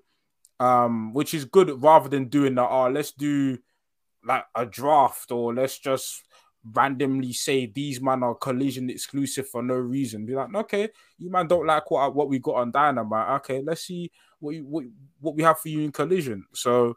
[0.60, 2.68] um, which is good rather than doing that.
[2.68, 3.58] Oh, let's do
[4.24, 6.22] like a draft or let's just
[6.74, 10.26] randomly say these man are collision exclusive for no reason.
[10.26, 10.88] Be like, okay,
[11.18, 13.40] you man don't like what what we got on Dynamite.
[13.40, 14.10] Okay, let's see
[14.40, 14.84] what what
[15.20, 16.44] what we have for you in collision.
[16.54, 16.96] So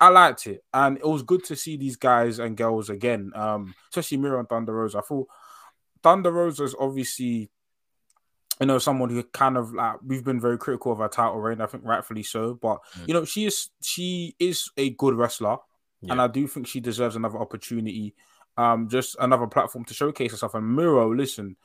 [0.00, 3.32] I liked it, and it was good to see these guys and girls again.
[3.34, 4.98] Um, especially Miro and Thunder Rosa.
[4.98, 5.28] I thought
[6.02, 7.50] Thunder Rosa is obviously
[8.60, 11.60] you know, someone who kind of like we've been very critical of her title reign,
[11.60, 12.54] I think rightfully so.
[12.54, 13.08] But mm.
[13.08, 15.58] you know, she is she is a good wrestler,
[16.00, 16.12] yeah.
[16.12, 18.14] and I do think she deserves another opportunity,
[18.56, 20.54] um, just another platform to showcase herself.
[20.54, 21.56] And Miro, listen,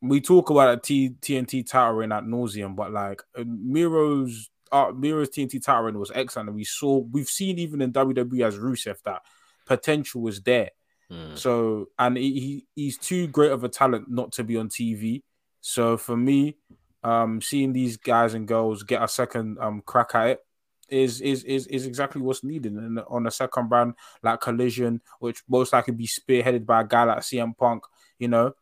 [0.00, 4.92] we talk about a T- TNT title reign at nauseum, but like uh, Miro's uh,
[4.94, 8.56] Miro's TNT title reign was excellent, and we saw we've seen even in WWE as
[8.56, 9.22] Rusev that
[9.66, 10.70] potential was there.
[11.10, 11.36] Mm.
[11.36, 15.22] So, and he, he's too great of a talent not to be on TV.
[15.60, 16.56] So for me,
[17.02, 20.46] um, seeing these guys and girls get a second um, crack at it
[20.88, 22.72] is is is is exactly what's needed.
[22.72, 27.04] And on a second brand like Collision, which most likely be spearheaded by a guy
[27.04, 27.84] like CM Punk,
[28.18, 28.54] you know,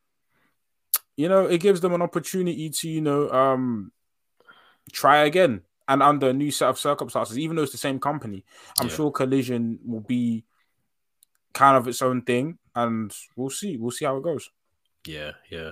[1.16, 3.92] you know, it gives them an opportunity to you know um
[4.92, 8.44] try again and under a new set of circumstances, even though it's the same company.
[8.78, 8.94] I'm yeah.
[8.94, 10.44] sure Collision will be
[11.55, 13.76] kind of its own thing, and we'll see.
[13.78, 14.51] We'll see how it goes.
[15.09, 15.70] Yeah, yeah.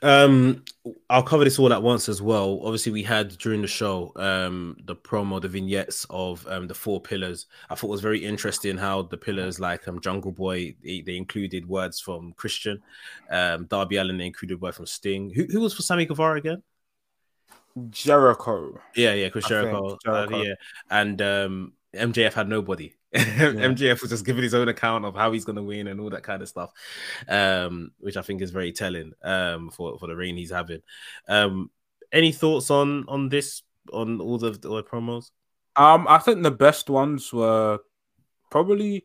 [0.00, 0.62] Um,
[1.10, 2.60] I'll cover this all at once as well.
[2.62, 7.00] Obviously, we had during the show um the promo, the vignettes of um the four
[7.00, 7.46] pillars.
[7.68, 11.16] I thought it was very interesting how the pillars like um Jungle Boy they, they
[11.16, 12.80] included words from Christian,
[13.28, 15.30] um Darby Allin they included word from Sting.
[15.30, 16.62] Who who was for Sammy Guevara again?
[17.90, 18.80] Jericho.
[18.94, 19.98] Yeah, yeah, Chris Jericho.
[20.04, 20.36] Jericho.
[20.36, 20.54] Uh, yeah,
[20.90, 22.92] and um MJF had nobody.
[23.14, 26.10] MJF was just giving his own account of how he's going to win and all
[26.10, 26.72] that kind of stuff,
[27.28, 30.82] um, which I think is very telling um, for for the reign he's having.
[31.28, 31.70] Um,
[32.12, 33.62] any thoughts on on this
[33.92, 35.30] on all the, the promos?
[35.76, 37.78] Um, I think the best ones were
[38.50, 39.04] probably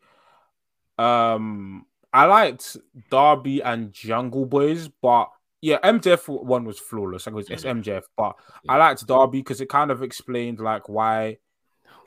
[0.97, 2.78] um I liked
[3.12, 5.30] Darby and Jungle Boys, but
[5.62, 7.28] yeah, MJF one was flawless.
[7.28, 8.36] I guess it's MJF, but
[8.68, 11.38] I liked Darby because it kind of explained like why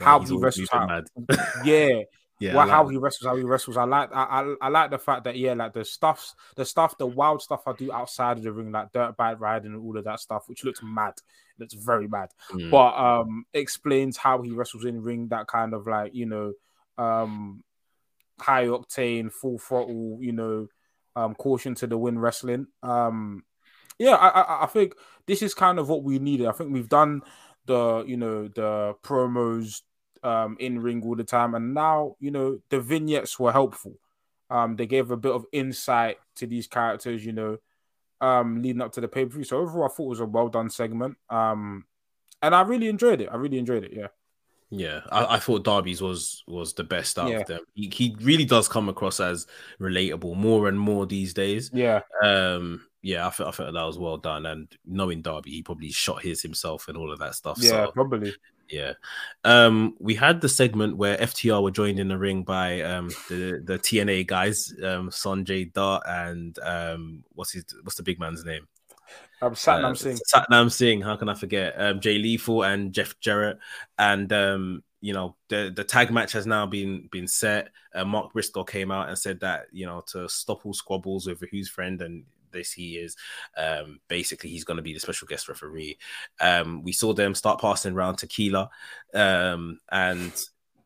[0.03, 0.69] how he wrestles.
[0.71, 0.87] How,
[1.65, 2.03] yeah,
[2.41, 3.77] yeah, well, like how he wrestles, how he wrestles.
[3.77, 6.99] I like, I, I, I, like the fact that yeah, like the stuffs, the stuff,
[6.99, 9.97] the wild stuff I do outside of the ring, like dirt bike riding and all
[9.97, 11.15] of that stuff, which looks mad,
[11.59, 12.31] looks very mad.
[12.51, 12.71] Mm.
[12.71, 16.53] But um, explains how he wrestles in ring, that kind of like you know,
[16.99, 17.63] um,
[18.41, 20.67] high octane, full throttle, you know,
[21.15, 22.67] Um, caution to the wind wrestling.
[22.83, 23.45] Um,
[23.99, 24.95] yeah, I, I I think
[25.27, 26.47] this is kind of what we needed.
[26.47, 27.23] I think we've done
[27.67, 29.83] the you know the promos
[30.23, 33.95] um in ring all the time, and now you know the vignettes were helpful.
[34.51, 37.57] Um, they gave a bit of insight to these characters, you know,
[38.21, 39.45] um, leading up to the pay per view.
[39.45, 41.17] So overall, I thought it was a well done segment.
[41.31, 41.87] Um,
[42.43, 43.31] and I really enjoyed it.
[43.33, 43.93] I really enjoyed it.
[43.95, 44.09] Yeah.
[44.75, 47.41] Yeah, I, I thought Darby's was was the best out Yeah.
[47.41, 47.61] of them.
[47.75, 49.47] He, he really does come across as
[49.79, 51.71] relatable more and more these days.
[51.75, 52.01] Yeah.
[52.25, 54.47] Um, yeah, I felt I felt that was well done.
[54.47, 57.59] And knowing Darby, he probably shot his himself and all of that stuff.
[57.61, 57.69] Yeah.
[57.87, 58.35] So Probably.
[58.69, 58.93] Yeah.
[59.45, 63.63] Um, we had the segment where FTR were joined in the ring by um the
[63.65, 68.67] the TNA guys, um, Sanjay Dutt and um what's his what's the big man's name?
[69.43, 70.19] Um, Satnam Uh, Singh.
[70.33, 71.03] Satnam Singh.
[71.03, 71.75] How can I forget?
[71.77, 73.59] Um, Jay Lethal and Jeff Jarrett,
[73.99, 77.71] and um, you know the the tag match has now been been set.
[77.95, 81.47] Uh, Mark Briscoe came out and said that you know to stop all squabbles over
[81.51, 83.17] who's friend and this he is.
[83.57, 85.99] Um, basically, he's going to be the special guest referee.
[86.41, 88.71] Um, we saw them start passing around tequila,
[89.15, 90.33] um, and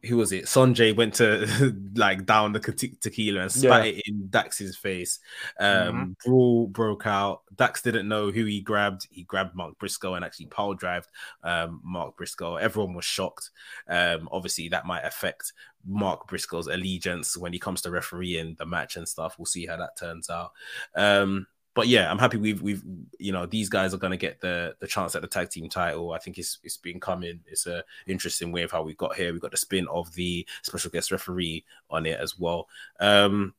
[0.05, 0.45] who was it?
[0.45, 3.91] Sanjay went to like down the te- tequila and spat Yeah.
[3.93, 5.19] it in Dax's face.
[5.59, 7.43] Um, Brawl broke out.
[7.57, 9.09] Dax didn't know who he grabbed.
[9.11, 11.09] He grabbed Mark Briscoe and actually pile drived
[11.43, 12.55] um, Mark Briscoe.
[12.55, 13.51] Everyone was shocked.
[13.89, 15.53] Um, obviously, that might affect
[15.85, 19.37] Mark Briscoe's allegiance when he comes to refereeing the match and stuff.
[19.39, 20.53] We'll see how that turns out.
[20.95, 22.83] Um, but yeah, I'm happy we've we've
[23.19, 26.13] you know these guys are gonna get the the chance at the tag team title.
[26.13, 27.41] I think it's it's been coming.
[27.47, 29.33] It's a interesting way of how we got here.
[29.35, 32.67] We got the spin of the special guest referee on it as well.
[32.99, 33.53] Um,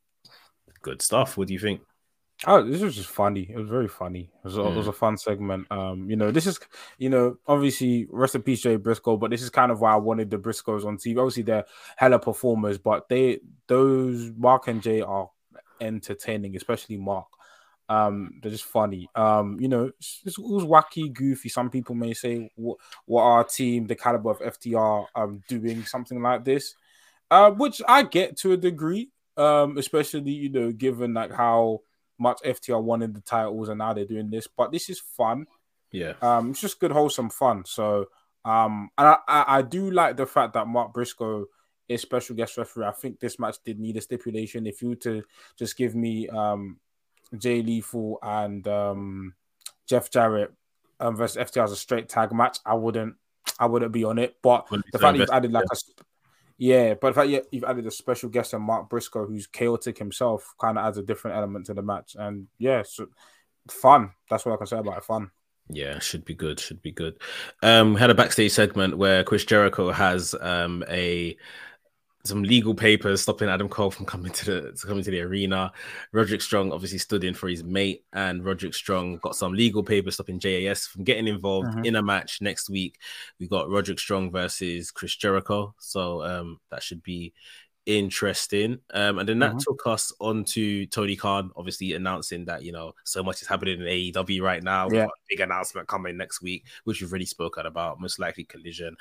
[0.81, 1.37] good stuff.
[1.37, 1.81] What do you think?
[2.47, 3.47] Oh, this was just funny.
[3.51, 4.31] It was very funny.
[4.43, 5.65] It was, a, it was a fun segment.
[5.71, 6.59] Um, you know, this is,
[6.99, 9.17] you know, obviously rest in peace, Jay Briscoe.
[9.17, 11.17] But this is kind of why I wanted the Briscoes on TV.
[11.17, 11.65] Obviously, they're
[11.95, 15.31] hella performers, but they those Mark and Jay are
[15.81, 17.27] entertaining, especially Mark.
[17.89, 19.09] Um, they're just funny.
[19.15, 21.49] Um, you know, it's, it's, it was wacky, goofy.
[21.49, 26.21] Some people may say, "What, what our team, the caliber of FTR, um, doing something
[26.21, 26.75] like this?"
[27.29, 29.09] Uh, which I get to a degree.
[29.37, 31.81] Um, especially you know, given like how
[32.17, 34.47] much FTR wanted the titles and now they're doing this.
[34.47, 35.45] But this is fun.
[35.91, 37.63] Yeah, Um, it's just good, wholesome fun.
[37.65, 38.07] So,
[38.43, 41.45] um, and I, I, I do like the fact that Mark Briscoe
[41.87, 42.85] is special guest referee.
[42.85, 44.67] I think this match did need a stipulation.
[44.67, 45.23] If you were to
[45.55, 46.79] just give me um
[47.37, 49.33] Jay Lethal and um
[49.87, 50.53] Jeff Jarrett
[50.99, 53.15] um, versus FTR as a straight tag match, I wouldn't,
[53.59, 54.35] I wouldn't be on it.
[54.41, 56.03] But Wouldn't the fact that you've added like a
[56.57, 59.97] yeah, but the fact yeah, you've added a special guest and Mark Briscoe, who's chaotic
[59.97, 62.15] himself, kind of adds a different element to the match.
[62.17, 63.07] And yeah, so
[63.69, 64.11] fun.
[64.29, 65.03] That's what I can say about it.
[65.03, 65.29] Fun.
[65.69, 66.59] Yeah, should be good.
[66.59, 67.21] Should be good.
[67.61, 71.37] Um, we had a backstage segment where Chris Jericho has um a
[72.27, 75.71] some legal papers stopping Adam Cole from coming to the coming to the arena.
[76.11, 80.15] Roderick Strong obviously stood in for his mate, and Roderick Strong got some legal papers
[80.15, 81.85] stopping JAS from getting involved Mhm.
[81.85, 82.99] in a match next week.
[83.39, 87.33] We got Roderick Strong versus Chris Jericho, so um that should be
[87.85, 88.77] interesting.
[88.93, 89.63] Um, and then that Mhm.
[89.63, 93.79] took us on to Tony Khan, obviously announcing that you know so much is happening
[93.79, 94.87] in AEW right now.
[94.87, 95.05] We've Yeah.
[95.05, 98.01] got a big announcement coming next week, which we've already spoken about.
[98.01, 98.97] Most likely collision.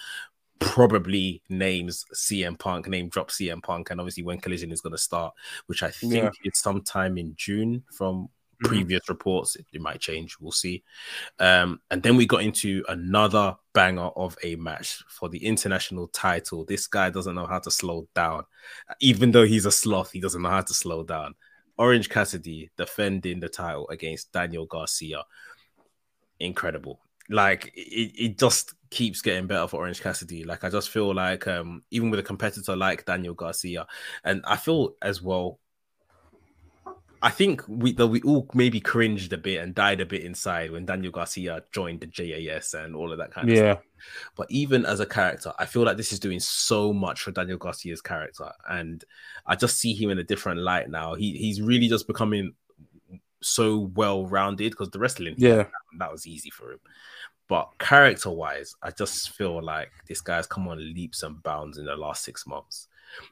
[0.59, 4.99] Probably names CM Punk, name drop CM Punk, and obviously when collision is going to
[4.99, 5.35] start,
[5.67, 6.31] which I think Yeah.
[6.45, 8.29] is sometime in June from
[8.63, 8.69] Mhm.
[8.69, 9.57] previous reports.
[9.57, 10.83] It, it might change, we'll see.
[11.39, 16.65] Um, and then we got into another banger of a match for the international title.
[16.65, 18.45] This guy doesn't know how to slow down,
[19.01, 21.35] even though he's a sloth, he doesn't know how to slow down.
[21.77, 25.23] Orange Cassidy defending the title against Daniel Garcia.
[26.41, 27.01] Incredible.
[27.29, 30.45] Like it, it just keeps getting better for Orange Cassidy.
[30.45, 33.87] Like I just feel like um even with a competitor like Daniel Garcia,
[34.25, 35.59] and I feel as well
[37.23, 40.71] I think we that we all maybe cringed a bit and died a bit inside
[40.71, 43.73] when Daniel Garcia joined the JAS and all of that kind of Yeah.
[43.75, 43.85] stuff.
[44.37, 47.59] But even as a character, I feel like this is doing so much for Daniel
[47.59, 49.03] Garcia's character, and
[49.47, 51.15] I just see him in a different light now.
[51.15, 52.55] He he's really just becoming
[53.41, 55.67] so well rounded because the wrestling Yeah.
[55.99, 56.81] that was easy for him.
[57.49, 61.85] But character wise, I just feel like this guy's come on leaps and bounds in
[61.85, 62.89] the last six months.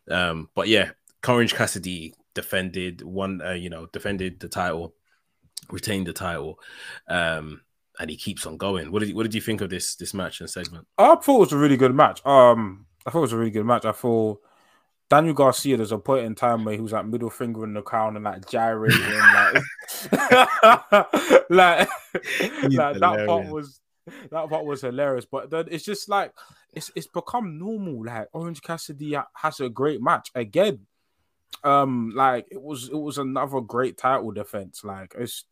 [0.09, 0.91] Um, but yeah,
[1.27, 4.95] Orange Cassidy defended one, uh, you know, defended the title,
[5.71, 6.61] retained the title,
[7.09, 7.63] um,
[7.99, 8.93] and he keeps on going.
[8.93, 10.87] What did you, what did you think of this this match and segment?
[10.99, 12.25] I thought it was a really good match.
[12.25, 13.85] Um, I thought it was a really good match.
[13.85, 14.41] I thought
[15.11, 15.77] Daniel Garcia.
[15.77, 18.25] There's a point in time where he was like middle finger in the crown and
[18.25, 19.55] like gyrating, like,
[21.51, 21.89] like,
[22.71, 23.81] like that part was
[24.31, 25.25] that part was hilarious.
[25.25, 26.33] But then it's just like
[26.73, 28.05] it's it's become normal.
[28.05, 30.81] Like Orange Cassidy has a great match again.
[31.63, 34.85] Um, like it was it was another great title defense.
[34.85, 35.45] Like it's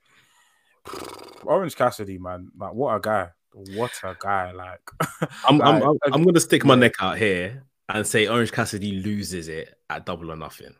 [1.44, 2.50] Orange Cassidy, man.
[2.56, 3.28] Like what a guy.
[3.52, 4.52] What a guy.
[4.52, 4.80] Like
[5.48, 8.92] I'm like, I'm, I'm, I'm gonna stick my neck out here and say Orange Cassidy
[8.92, 10.74] loses it at double or nothing.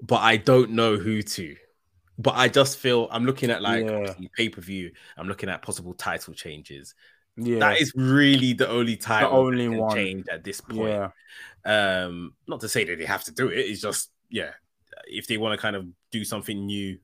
[0.00, 1.56] But I don't know who to.
[2.22, 4.14] But I just feel I'm looking at like Yeah.
[4.36, 4.92] pay per view.
[5.16, 6.94] I'm looking at possible title changes.
[7.36, 9.94] yeah, That is really the only title that only one.
[9.96, 10.88] change at this point.
[10.90, 11.10] yeah,
[11.64, 13.58] Um, not to say that they have to do it.
[13.58, 14.50] It's just yeah,
[15.06, 16.98] if they want to kind of do something new,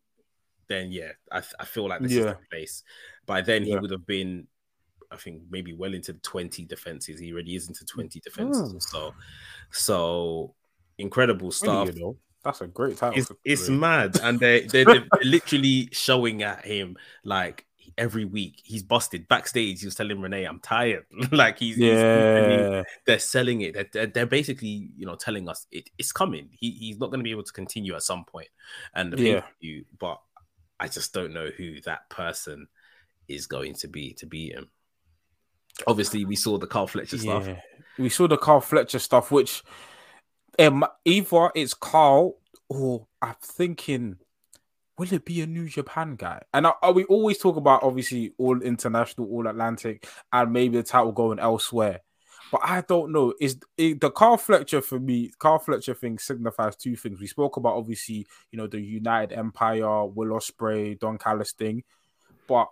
[0.69, 2.85] then yeah, I, I feel like this is the place.
[3.27, 3.81] By then he Yeah.
[3.81, 4.47] would have been,
[5.11, 7.19] I think maybe well into the twenty defenses.
[7.19, 8.75] He already is into twenty defenses.
[8.75, 8.83] Mm.
[8.83, 9.15] So,
[9.71, 10.55] so
[10.99, 11.89] incredible stuff.
[11.95, 13.19] You know, that's a great title.
[13.19, 17.67] It's, it's mad, and they they're, they're literally showing at him like
[17.97, 19.81] every week he's busted backstage.
[19.81, 23.75] He was telling Renee, "I'm tired." like he's, he's yeah, they're selling it.
[23.75, 26.49] They're, they're, they're basically, you know, telling us it, it's coming.
[26.53, 28.49] He, he's not going to be able to continue at some point.
[28.95, 29.41] And the Yeah.
[29.41, 30.21] pay-per-view, but
[30.81, 32.69] I just don't know who that person
[33.27, 34.71] is going to be to beat him.
[35.87, 37.49] Obviously, we saw the Carl Fletcher stuff.
[37.99, 39.63] We saw the Carl Fletcher stuff, which
[40.59, 42.37] um, either it's Carl
[42.69, 44.17] or I'm thinking,
[44.99, 46.43] will it be a New Japan guy?
[46.53, 50.83] And I, I- we always talk about obviously all international, all Atlantic, and maybe the
[50.83, 52.01] title going elsewhere.
[52.51, 53.35] But I don't know.
[53.41, 55.31] Is the Carl Fletcher for me?
[55.39, 57.21] Carl Fletcher thing signifies two things.
[57.21, 61.85] We spoke about obviously, you know, the United Empire, Will Ospreay, Don Callis thing.
[62.47, 62.69] But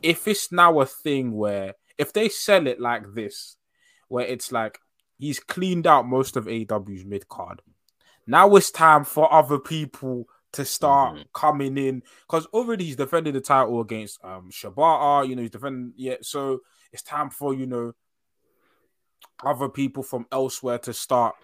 [0.00, 3.56] if it's now a thing where if they sell it like this,
[4.06, 4.78] where it's like
[5.18, 7.62] he's cleaned out most of AW's mid card.
[8.26, 11.24] Now it's time for other people to start Mhm.
[11.32, 15.92] coming in because already he's defended the title against um Shibata, you know, he's defending
[15.96, 16.16] yeah.
[16.22, 16.60] So
[16.92, 17.92] it's time for you know
[19.44, 21.34] other people from elsewhere to start,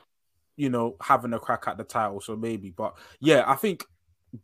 [0.56, 2.20] you know, having a crack at the title.
[2.20, 3.84] So maybe, but yeah, I think,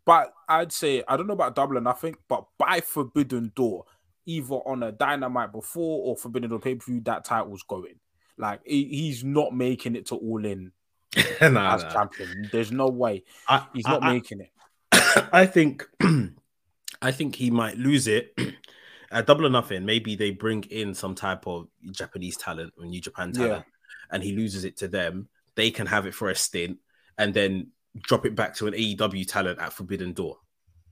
[0.05, 3.85] but I'd say I don't know about double or nothing, but by Forbidden Door,
[4.27, 8.01] either on a Dynamite before or Forbidden Door pay per view, that title's going.
[8.39, 10.73] Like he- he's not making it to All In
[11.41, 11.91] Nah, as nah.
[11.93, 12.49] champion.
[12.53, 14.51] There's no way I, he's not I- making it.
[15.33, 15.87] I think
[17.03, 18.35] I think he might lose it
[19.11, 19.85] at double or nothing.
[19.85, 23.47] Maybe they bring in some type of Japanese talent or New Japan Yeah.
[23.47, 23.65] talent,
[24.11, 25.29] and he loses it to them.
[25.55, 26.79] They can have it for a stint
[27.19, 27.69] and then
[28.03, 30.37] drop it back to an AEW talent at Forbidden Door.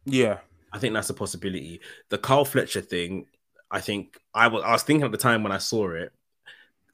[0.07, 0.39] Yeah,
[0.73, 1.81] I think that's a possibility.
[2.09, 3.27] The Carl Fletcher thing,
[3.71, 6.13] I think I was I was thinking at the time when I saw it,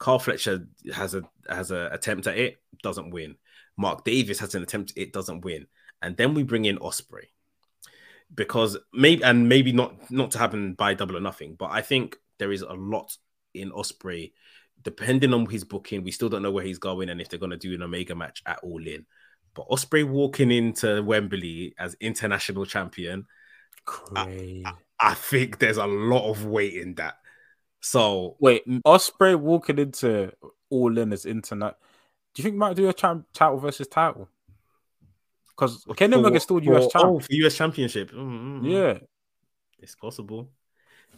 [0.01, 3.35] Carl Fletcher has a has a attempt at it, doesn't win.
[3.77, 5.67] Mark Davis has an attempt, it doesn't win.
[6.01, 7.27] And then we bring in Ospreay.
[8.33, 12.17] Because maybe and maybe not not to happen by double or nothing, but I think
[12.39, 13.15] there is a lot
[13.53, 14.31] in Ospreay.
[14.81, 17.51] Depending on his booking, we still don't know where he's going and if they're going
[17.51, 19.05] to do an Omega match at all in.
[19.53, 23.27] But Ospreay walking into Wembley as international champion,
[23.85, 24.65] crazy.
[24.99, 27.17] I think there's a lot of weight in that.
[27.81, 30.31] So Wait, Ospreay walking into
[30.69, 31.75] All In as internet.
[32.33, 34.29] Do you think he might do a champ title versus title?
[35.49, 37.05] Because Kenny Omega still for- US champ.
[37.05, 38.11] Oh, for US championship.
[38.11, 38.71] Mm, mm, mm.
[38.71, 38.99] yeah,
[39.79, 40.49] it's possible.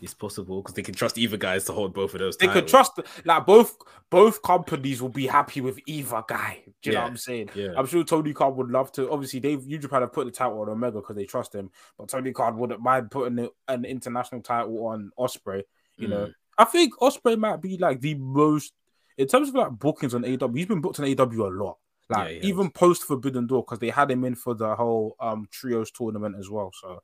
[0.02, 2.36] It's possible because they can trust either guys to hold both of those.
[2.36, 3.78] they could trust like both
[4.10, 6.64] both companies will be happy with either guy.
[6.82, 7.52] Do you know what I'm saying?
[7.56, 9.10] Yeah, I'm sure Tony Khan would love to.
[9.12, 12.10] Obviously, they've New Japan have put the title on Omega because they trust him, but
[12.10, 15.62] Tony Khan wouldn't mind putting an international title on Ospreay.
[15.98, 16.34] You know, Mm.
[16.58, 18.74] I think Ospreay might be like the most
[19.18, 20.48] in terms of like bookings on AW.
[20.54, 21.78] He's been booked on AW a lot.
[22.10, 25.48] Like Yeah, even post Forbidden Door because they had him in for the whole um
[25.52, 26.72] trios tournament as well.
[26.74, 27.02] So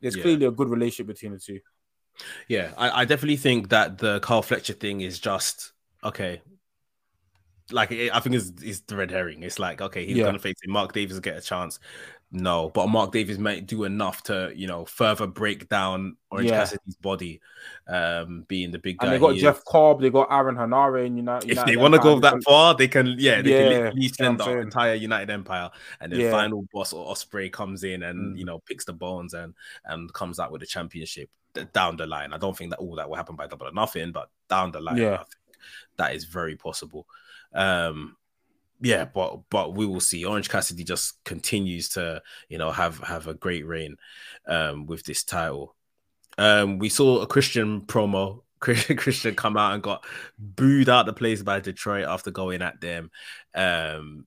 [0.00, 0.22] there's Yeah.
[0.22, 1.60] clearly a good relationship between the two.
[2.48, 2.72] yeah.
[2.76, 5.72] I, I definitely think that the Carl Fletcher thing is just
[6.04, 6.40] okay.
[7.72, 9.42] Like I think it's, it's the red herring.
[9.42, 10.70] It's like okay, he's gonna face it.
[10.70, 11.80] Mark Davis will get a chance.
[12.32, 16.58] No, but Mark Davis might do enough to you know further break down Orange Yeah.
[16.58, 17.40] Cassidy's body,
[17.86, 19.06] um, being the big guy.
[19.06, 19.64] And they got Jeff is.
[19.64, 21.50] Cobb, they got Aaron Henare, and United.
[21.50, 23.14] if they want to go that far, they can.
[23.18, 25.70] Yeah, they Yeah, can you literally send the entire United Empire,
[26.00, 26.32] and then Yeah.
[26.32, 28.38] final boss or Ospreay comes in and Mm.
[28.38, 29.54] you know picks the bones and
[29.84, 31.30] and comes out with the championship
[31.72, 32.32] down the line.
[32.32, 34.80] I don't think that all that will happen by double or nothing, but down the
[34.80, 35.14] line, Yeah.
[35.14, 35.56] I think
[35.96, 37.06] that is very possible.
[37.54, 38.16] Um,
[38.80, 40.24] yeah, but but we will see.
[40.24, 43.96] Orange Cassidy just continues to you know have have a great reign
[44.46, 45.74] um, with this title.
[46.38, 48.42] Um, we saw a Christian promo.
[48.60, 50.04] Christian come out and got
[50.38, 53.10] booed out the place by Detroit after going at them.
[53.54, 54.26] Um,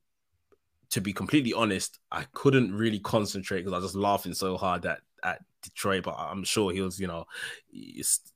[0.92, 4.86] to be completely honest, I couldn't really concentrate because I was just laughing so hard
[4.86, 6.04] at at Detroit.
[6.04, 7.26] But I'm sure he was, you know,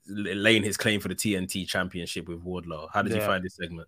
[0.07, 2.89] laying his claim for the TNT Championship with Wardlow.
[2.93, 3.87] How did you find this segment?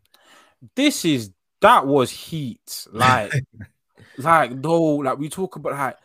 [0.75, 1.31] This is
[1.65, 2.87] that was heat.
[2.91, 3.33] Like
[4.17, 5.97] Like, no, like we talk about like,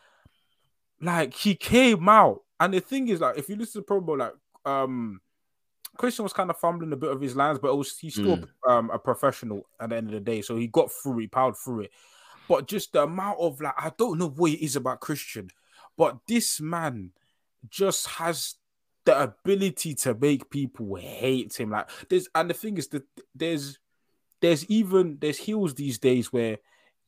[1.00, 4.34] like he came out, and the thing is, like, if you listen to promo, like,
[4.64, 5.20] um,
[5.96, 8.48] Christian was kind of fumbling a bit of his lines, but was, he's still mm.
[8.68, 11.56] um, a professional at the end of the day, so he got through, he powered
[11.56, 11.90] through it.
[12.48, 15.50] But just the amount of like, I don't know what it is about Christian,
[15.96, 17.12] but this man
[17.68, 18.56] just has
[19.04, 21.70] the ability to make people hate him.
[21.70, 23.04] Like there's, and the thing is that
[23.34, 23.78] there's,
[24.41, 26.59] there's even there's heels these days where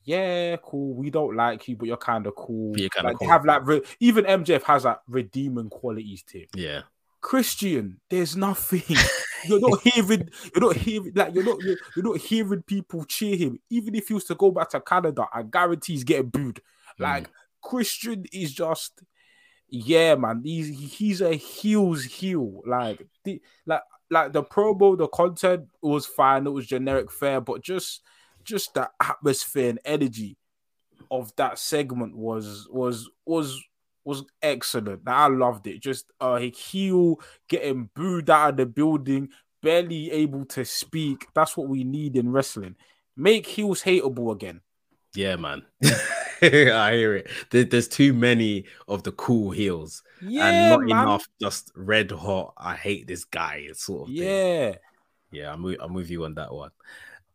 [0.05, 0.95] yeah, cool.
[0.95, 2.75] We don't like you, but you're kind of cool.
[2.75, 3.29] Kind of like, cool.
[3.29, 6.49] have like re- even MJF has like redeeming qualities to him.
[6.55, 6.83] Yeah.
[7.21, 8.83] Christian, there's nothing.
[9.47, 10.29] you're not hearing.
[10.55, 11.13] You're not hearing.
[11.15, 11.63] Like you're not.
[11.63, 13.61] You're, you're, not hearing people cheer him.
[13.71, 16.57] Even if he was to go back to Canada, I guarantee he's getting booed.
[16.57, 16.61] Mm.
[16.99, 17.31] Like
[17.63, 19.03] Christian is just.
[19.69, 20.43] Yeah, man.
[20.45, 22.61] He's he's a heels heel.
[22.67, 23.81] Like the like
[24.13, 26.47] like the promo, the content was fine.
[26.47, 28.03] It was generic, fair, but just
[28.45, 30.37] just the atmosphere and energy
[31.11, 33.59] of that segment was was was
[34.05, 35.03] was excellent.
[35.07, 35.81] I loved it.
[35.81, 39.31] Just uh heel getting booed out of the building,
[39.63, 41.27] barely able to speak.
[41.35, 42.77] That's what we need in wrestling.
[43.17, 44.61] Make heels hateable again.
[45.15, 45.63] Yeah, man.
[46.75, 47.71] I hear it.
[47.71, 51.03] there's too many of the cool heels, yeah, and not man.
[51.05, 52.55] enough just red hot.
[52.57, 53.69] I hate this guy.
[53.75, 54.81] Sort of yeah, thing.
[55.31, 55.53] yeah.
[55.53, 56.71] I'm with, I'm with you on that one.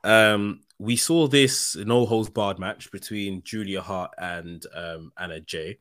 [0.04, 5.80] Um, we saw this no holds barred match between Julia Hart and um, Anna Jay.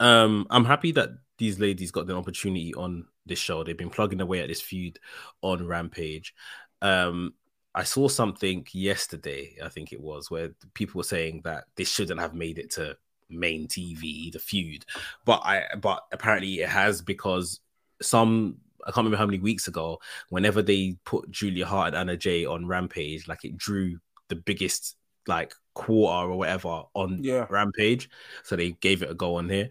[0.00, 3.64] Um, I'm happy that these ladies got the opportunity on this show.
[3.64, 4.98] They've been plugging away at this feud
[5.42, 6.34] on Rampage.
[6.82, 7.34] Um,
[7.74, 12.20] I saw something yesterday, I think it was, where people were saying that this shouldn't
[12.20, 12.96] have made it to
[13.28, 14.84] main TV, the feud,
[15.24, 17.60] but I but apparently it has because
[18.00, 19.98] some I can't remember how many weeks ago,
[20.28, 23.98] whenever they put Julia Hart and Anna Jay on Rampage, like it drew
[24.28, 24.96] the biggest
[25.26, 27.46] like quarter or whatever on yeah.
[27.48, 28.10] Rampage.
[28.42, 29.70] So they gave it a go on here.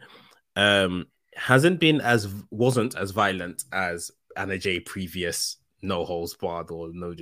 [0.55, 6.89] Um hasn't been as wasn't as violent as Anna Jay previous no holes barred or
[6.93, 7.13] no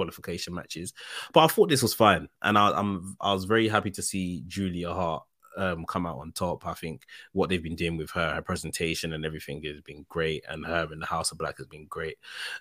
[0.00, 0.92] disqualification matches.
[1.32, 2.28] But I thought this was fine.
[2.42, 5.24] And I, I'm I was very happy to see Julia Hart
[5.56, 6.66] um, come out on top.
[6.66, 10.44] I think what they've been doing with her, her presentation and everything has been great,
[10.48, 12.16] and her in the House of Black has been great.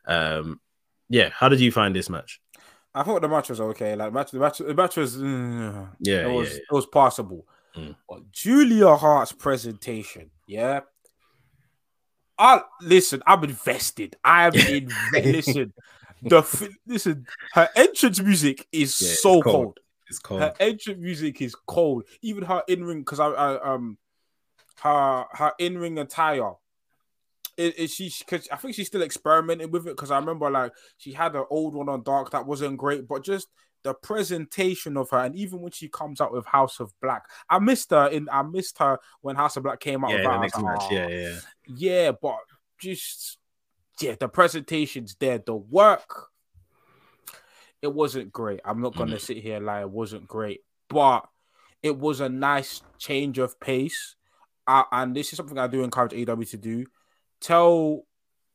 [0.05, 0.59] Um,
[1.09, 2.41] yeah, how did you find this match?
[2.93, 3.95] I thought the match was okay.
[3.95, 6.61] Like match, the match, the match was uh, yeah, it was yeah, yeah.
[6.69, 7.47] it was possible.
[7.75, 7.95] Mm.
[8.07, 10.81] But Julia Hart's presentation, yeah.
[12.41, 13.21] I listen.
[13.27, 14.15] I'm invested.
[14.23, 15.25] I'm invested.
[15.25, 15.73] listen,
[16.23, 17.27] the listen.
[17.53, 19.43] Her entrance music is yeah, so cold.
[19.43, 19.79] cold.
[20.09, 20.41] It's cold.
[20.41, 22.03] Her entrance music is cold.
[22.21, 23.97] Even her in ring, because I, I um
[24.81, 26.53] her her in ring attire.
[27.57, 28.11] Is she?
[28.19, 29.95] Because I think she's still experimenting with it.
[29.95, 33.23] Because I remember like she had an old one on Dark that wasn't great, but
[33.23, 33.49] just
[33.83, 37.59] the presentation of her, and even when she comes out with House of Black, I
[37.59, 38.27] missed her in.
[38.31, 40.11] I missed her when House of Black came out.
[40.11, 40.83] Yeah, the next like, match.
[40.83, 40.93] Oh.
[40.93, 42.11] Yeah, yeah, yeah.
[42.11, 42.37] But
[42.79, 43.38] just
[44.01, 45.37] yeah, the presentation's there.
[45.37, 46.29] The work
[47.81, 48.59] it wasn't great.
[48.65, 49.21] I'm not gonna mm.
[49.21, 51.27] sit here lie, it wasn't great, but
[51.81, 54.15] it was a nice change of pace.
[54.67, 56.85] Uh, and this is something I do encourage AEW to do:
[57.39, 58.03] tell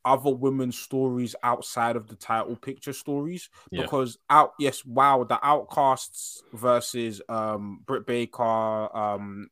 [0.04, 3.48] other women's stories outside of the title picture stories.
[3.70, 3.82] Yeah.
[3.82, 8.42] Because out, yes, wow, the Outcasts versus um Britt Baker,
[8.96, 9.48] um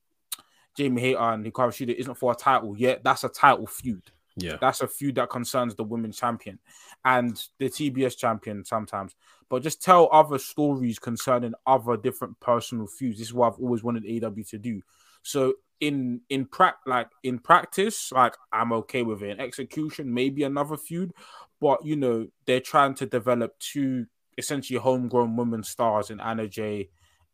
[0.77, 3.03] Jamie Hayter and Hikaru Shida isn't for a title yet.
[3.03, 4.11] That's a title feud.
[4.37, 6.59] Yeah, that's a feud that concerns the women's champion
[7.05, 9.15] and the TBS champion sometimes.
[9.49, 13.19] But just tell other stories concerning other different personal feuds.
[13.19, 14.83] This is what I've always wanted AEW to do.
[15.23, 19.31] So in in pra- like in practice, like I'm okay with it.
[19.31, 21.13] In execution, maybe another feud,
[21.61, 24.07] but you know they're trying to develop two
[24.39, 26.89] essentially homegrown women stars in Anna Jay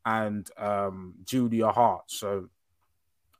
[0.04, 2.04] and um, Julia Hart.
[2.10, 2.48] So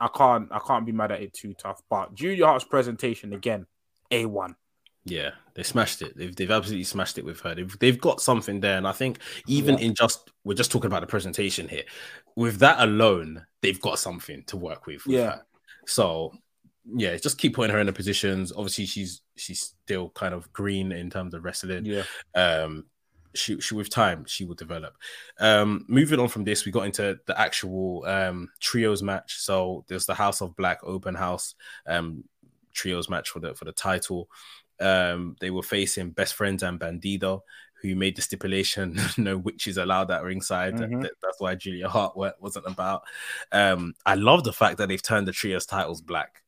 [0.01, 1.83] I can't I can't be mad at it too tough.
[1.89, 3.67] But Julia Hart's presentation again,
[4.11, 4.57] a one.
[5.05, 6.17] Yeah, they smashed it.
[6.17, 7.55] They've they've absolutely smashed it with her.
[7.55, 9.87] They've they've got something there, and I think even yeah.
[9.87, 11.85] in just we're just talking about the presentation here.
[12.37, 15.07] With that alone, they've got something to work with.
[15.07, 15.31] with yeah.
[15.31, 15.47] Her.
[15.87, 16.33] So
[16.95, 18.53] yeah, just keep putting her in the positions.
[18.53, 21.85] Obviously, she's she's still kind of green in terms of wrestling.
[21.85, 22.05] Yeah.
[22.35, 22.87] Um,
[23.35, 24.97] she, she with time she will develop.
[25.39, 29.39] Um, moving on from this, we got into the actual um trios match.
[29.39, 31.55] So there's the House of Black open house
[31.87, 32.25] um
[32.73, 34.29] trios match for the for the title.
[34.81, 37.43] Um, they were facing Best Friends and Bandido,
[37.83, 40.75] who made the stipulation no witches allowed at ringside.
[40.75, 41.01] Mm-hmm.
[41.03, 43.03] That, that's why Julia Hart wasn't about.
[43.53, 46.43] Um, I love the fact that they've turned the trios titles black.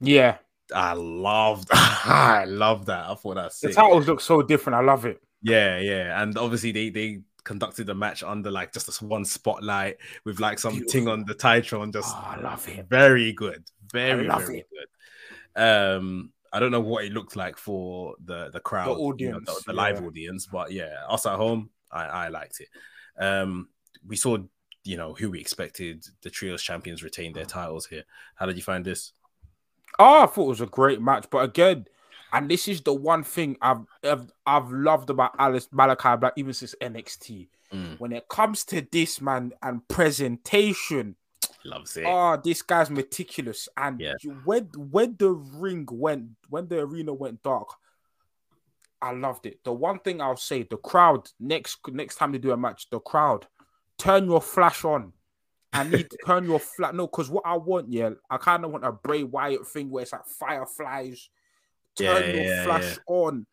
[0.00, 0.38] Yeah,
[0.74, 1.68] I loved.
[1.72, 3.08] I love that.
[3.08, 4.76] I thought that's the titles look so different.
[4.76, 5.20] I love it.
[5.42, 9.96] Yeah, yeah, and obviously they they conducted the match under like just this one spotlight
[10.24, 11.92] with like something on the TitanTron.
[11.92, 12.86] Just oh, I love it.
[12.88, 13.64] Very good.
[13.92, 14.68] Very, very it.
[14.70, 15.62] good.
[15.62, 19.52] Um, I don't know what it looked like for the the crowd, the audience, you
[19.52, 19.82] know, the, the yeah.
[19.82, 22.68] live audience, but yeah, us at home, I, I liked it.
[23.22, 23.68] Um,
[24.06, 24.38] we saw,
[24.84, 26.06] you know, who we expected.
[26.22, 28.04] The trios champions retain their titles here.
[28.36, 29.12] How did you find this?
[29.98, 31.86] Oh, I thought it was a great match, but again,
[32.32, 36.52] and this is the one thing I've I've, I've loved about Aleister Malakai Black even
[36.52, 37.48] since NXT.
[37.72, 38.00] Mm.
[38.00, 41.16] When it comes to this man and presentation,
[41.64, 42.04] loves it.
[42.06, 43.68] Oh, this guy's meticulous.
[43.76, 44.14] And yeah.
[44.44, 47.68] when when the ring went, when the arena went dark,
[49.00, 49.60] I loved it.
[49.64, 53.00] The one thing I'll say, the crowd next next time they do a match, the
[53.00, 53.46] crowd,
[53.98, 55.12] turn your flash on.
[55.72, 56.94] I need to turn your flat.
[56.94, 60.02] No, because what I want, yeah, I kind of want a Bray Wyatt thing where
[60.02, 61.28] it's like fireflies.
[61.98, 62.96] Turn yeah, your yeah, flash yeah.
[63.06, 63.46] on.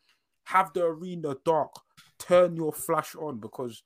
[0.45, 1.73] Have the arena dark.
[2.19, 3.83] Turn your flash on because,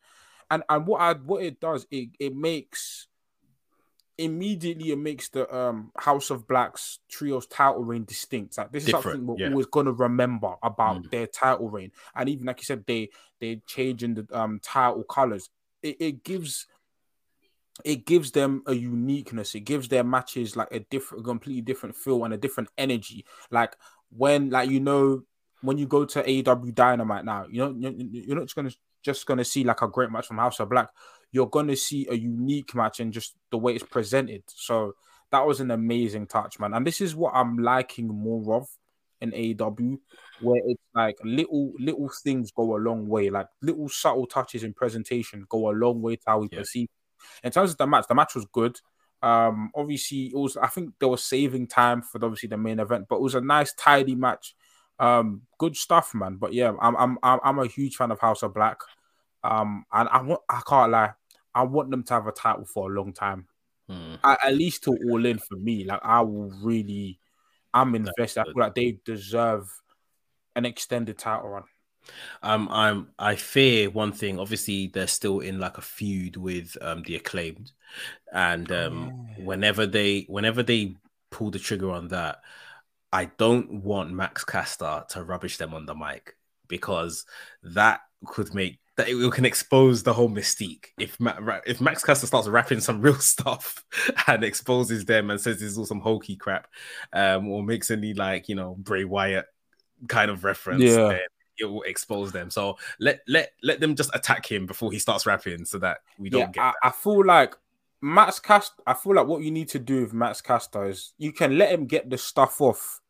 [0.51, 3.07] and and what I what it does, it it makes
[4.18, 8.57] immediately it makes the um House of Blacks trios title reign distinct.
[8.57, 9.49] Like this is Different, something we're yeah.
[9.49, 11.12] always gonna remember about Mm.
[11.12, 11.91] their title reign.
[12.14, 15.49] And even like you said, they they changing the um title colors.
[15.82, 16.68] It, it gives
[17.86, 19.55] it gives them a uniqueness.
[19.55, 23.26] It gives their matches like a different, completely different feel and a different energy.
[23.51, 23.76] Like
[24.16, 25.24] when, like you know,
[25.62, 28.72] when you go to AEW Dynamite now, you know, you're, not just gonna
[29.03, 30.89] just gonna see like a great match from House of Black.
[31.32, 34.43] You're gonna see a unique match and just the way it's presented.
[34.47, 34.93] So
[35.32, 36.74] that was an amazing touch, man.
[36.74, 38.68] And this is what I'm liking more of
[39.22, 39.99] in AEW,
[40.41, 44.74] where it's like little little things go a long way, like little subtle touches in
[44.74, 46.60] presentation go a long way to how we Yeah.
[46.60, 46.88] perceive.
[47.43, 48.80] In terms of the match, the match was good.
[49.22, 50.57] Um, obviously, it was.
[50.57, 53.41] I think they were saving time for obviously the main event, but it was a
[53.41, 54.55] nice, tidy match.
[54.99, 56.38] Um, good stuff, man.
[56.38, 58.78] But yeah, I'm I'm I'm, a huge fan of House of Black.
[59.43, 61.13] Um, and I want I can't lie,
[61.53, 63.47] I want them to have a title for a long time.
[63.89, 64.20] Mm.
[64.24, 65.84] at, at least to all in for me.
[65.84, 67.20] Like I will really,
[67.74, 68.41] I'm invested.
[68.41, 69.70] I feel like they deserve
[70.55, 71.63] an extended title run.
[72.43, 74.39] Um, I'm I fear one thing.
[74.39, 77.72] Obviously, they're still in like a feud with um the acclaimed,
[78.34, 79.45] and um Yeah.
[79.45, 80.97] whenever they whenever they
[81.32, 82.39] pull the trigger on that,
[83.12, 86.36] I don't want Max Caster to rubbish them on the mic
[86.68, 87.26] because
[87.64, 90.88] that could make that it can expose the whole mystique.
[90.99, 93.84] If Ma- if Max Caster starts rapping some real stuff
[94.28, 96.68] and exposes them and says this is all some hokey crap,
[97.14, 99.45] um, or makes any like you know Bray Wyatt
[100.07, 101.18] kind of reference, Yeah.
[101.60, 102.49] It will expose them.
[102.49, 106.30] So let let let them just attack him before he starts rapping, so that we
[106.30, 106.64] don't Yeah, get.
[106.64, 107.55] I, I feel like
[108.01, 108.74] Max Cast.
[108.86, 111.72] I feel like what you need to do with Max Caster is you can let
[111.72, 113.01] him get the stuff off,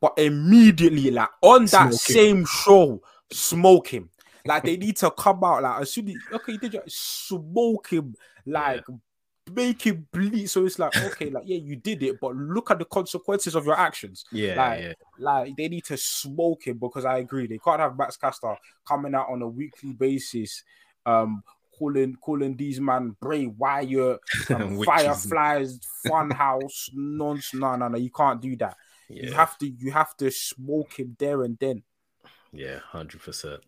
[0.00, 1.92] but immediately, like on that him.
[1.92, 4.10] same show, smoke him.
[4.44, 7.88] Like they need to come out like as soon as okay, you did your smoke
[7.90, 8.14] him,
[8.46, 8.84] like
[9.52, 10.46] make him bleed.
[10.48, 13.64] So it's like okay, like yeah, you did it, but look at the consequences of
[13.66, 14.24] your actions.
[14.32, 17.96] yeah, like- yeah, Like they need to smoke him because I agree they can't have
[17.96, 20.62] Max Caster coming out on a weekly basis,
[21.04, 21.42] um,
[21.78, 24.18] calling calling these man Bray Wyatt,
[24.50, 24.82] um.
[24.84, 27.60] Fireflies, Funhouse, nonsense.
[27.60, 28.76] No, no, no, you can't do that.
[29.08, 31.82] You have to you have to smoke him there and then.
[32.58, 33.62] Yeah, hundred percent.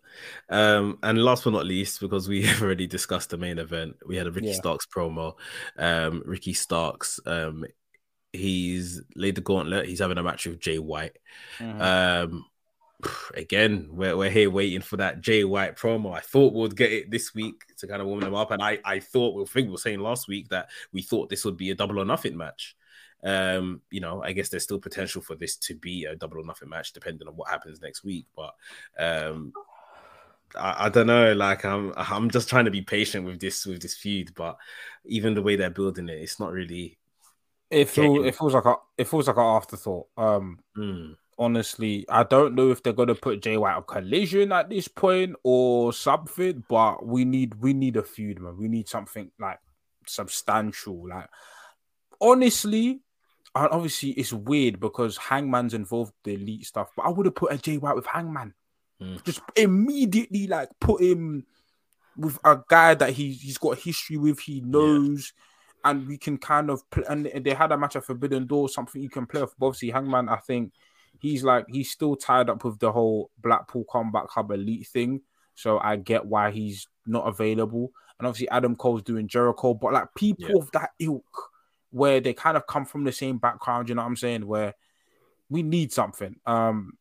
[0.48, 4.16] Um, and last but not least, because we have already discussed the main event, we
[4.16, 4.54] had a Ricky Yeah.
[4.54, 5.34] Starks promo.
[5.76, 7.64] Um, Ricky Starks, um,
[8.32, 9.86] he's laid the gauntlet.
[9.86, 11.16] He's having a match with Jay White.
[11.60, 12.44] Um,
[13.34, 16.16] again, we're, we're here waiting for that Jay White promo.
[16.16, 18.78] I thought we'd get it this week to kind of warm them up, and I
[18.84, 21.70] I thought we think we were saying last week that we thought this would be
[21.70, 22.76] a double or nothing match.
[23.24, 26.44] Um, you know, I guess there's still potential for this to be a double or
[26.44, 28.26] nothing match, depending on what happens next week.
[28.36, 28.54] But
[28.98, 29.52] um,
[30.56, 31.32] I, I don't know.
[31.32, 34.34] Like I'm, I'm just trying to be patient with this with this feud.
[34.34, 34.56] But
[35.04, 36.98] even the way they're building it, it's not really.
[37.70, 40.06] It feels it feels like a it feels like an afterthought.
[40.16, 44.70] Um, Mm, honestly, I don't know if they're gonna put Jay White on collision at
[44.70, 48.56] this point or something, but we need we need a feud, man.
[48.56, 49.58] We need something like
[50.06, 51.08] substantial.
[51.08, 51.28] Like
[52.20, 53.00] honestly,
[53.66, 57.58] obviously it's weird because Hangman's involved the elite stuff, but I would have put a
[57.58, 58.54] Jay White with Hangman.
[59.02, 59.24] Mm.
[59.24, 61.46] Just immediately like put him
[62.16, 65.32] with a guy that he he's got history with, he knows.
[65.84, 69.00] And we can kind of play, and they had a match at Forbidden Door, something
[69.00, 69.54] you can play off.
[69.58, 70.72] But obviously, Hangman, I think
[71.20, 75.20] he's like he's still tied up with the whole Blackpool Combat Club Elite thing.
[75.54, 77.92] So I get why he's not available.
[78.18, 80.56] And obviously Adam Cole's doing Jericho, but like people Yeah.
[80.58, 81.50] of that ilk
[81.90, 84.46] where they kind of come from the same background, you know what I'm saying?
[84.46, 84.74] Where
[85.48, 86.36] we need something.
[86.46, 86.98] Um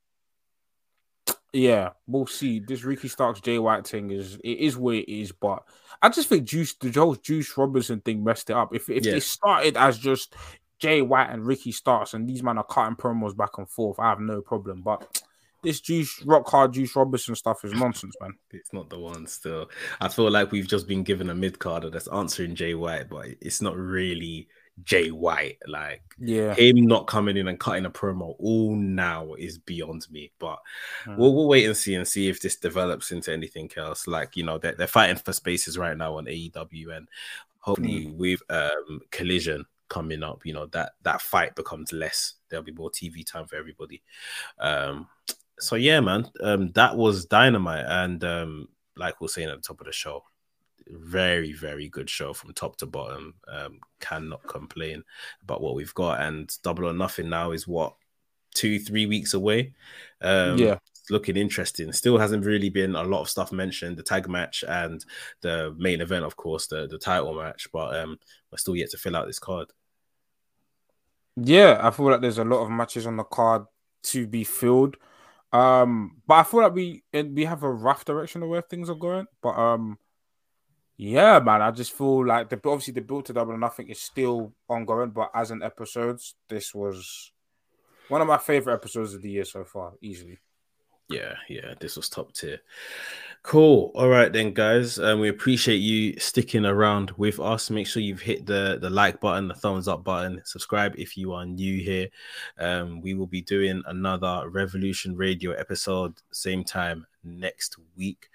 [1.54, 2.60] Yeah, we'll see.
[2.60, 5.64] This Ricky Starks Jay White thing is it is what it is, but
[6.02, 8.76] I just think Juice the whole Juice Robinson thing messed it up.
[8.76, 9.14] If if yeah.
[9.14, 10.36] they started as just
[10.80, 14.10] Jay White and Ricky Starks and these men are cutting promos back and forth, I
[14.10, 14.82] have no problem.
[14.84, 15.24] But
[15.64, 18.34] this Juice Rock Hard Juice Robinson stuff is nonsense, man.
[18.52, 19.70] It's not the one still.
[20.00, 23.26] I feel like we've just been given a mid carder that's answering Jay White, but
[23.42, 24.48] it's not really
[24.84, 25.58] Jay White.
[25.68, 30.32] Like, yeah, him not coming in and cutting a promo all now is beyond me.
[30.40, 30.60] But
[31.06, 31.18] mm.
[31.18, 34.08] we'll, we'll wait and see and see if this develops into anything else.
[34.08, 37.08] Like, you know, they're, they're fighting for spaces right now on AEW, and
[37.60, 38.16] hopefully mm.
[38.16, 42.36] with um, Collision coming up, you know that that fight becomes less.
[42.50, 44.04] There'll be more TV time for everybody.
[44.60, 45.08] Um,
[45.60, 49.62] so yeah, man, um, that was dynamite, and um, like we are saying at the
[49.62, 50.24] top of the show,
[50.92, 53.36] very very good show from top to bottom.
[53.48, 55.04] Um, cannot complain
[55.44, 57.94] about what we've got, and Double or Nothing now is what
[58.54, 59.74] two three weeks away.
[60.22, 61.92] Um, yeah, looking interesting.
[61.92, 63.98] Still hasn't really been a lot of stuff mentioned.
[63.98, 65.04] The tag match and
[65.42, 68.20] the main event, of course, the the title match, but um,
[68.52, 69.72] we're still yet to fill out this card.
[71.36, 73.66] Yeah, I feel like there's a lot of matches on the card
[74.04, 74.98] to be filled.
[75.54, 78.96] Um, but I feel like we we have a rough direction of where things are
[78.96, 79.28] going.
[79.42, 79.98] But um,
[80.98, 84.02] yeah, man, I just feel like the obviously the build to double or nothing is
[84.02, 85.12] still ongoing.
[85.12, 87.32] But as an episodes, this was
[88.08, 90.40] one of my favorite episodes of the year so far, easily.
[91.10, 92.60] Yeah, yeah, this was top tier.
[93.44, 93.92] Cool.
[93.96, 95.00] All right then, guys.
[95.00, 97.70] Um, we appreciate you sticking around with us.
[97.70, 101.32] Make sure you've hit the the like button, the thumbs up button, subscribe if you
[101.32, 102.10] are new here.
[102.58, 108.28] Um, we will be doing another Revolution Radio episode same time next week.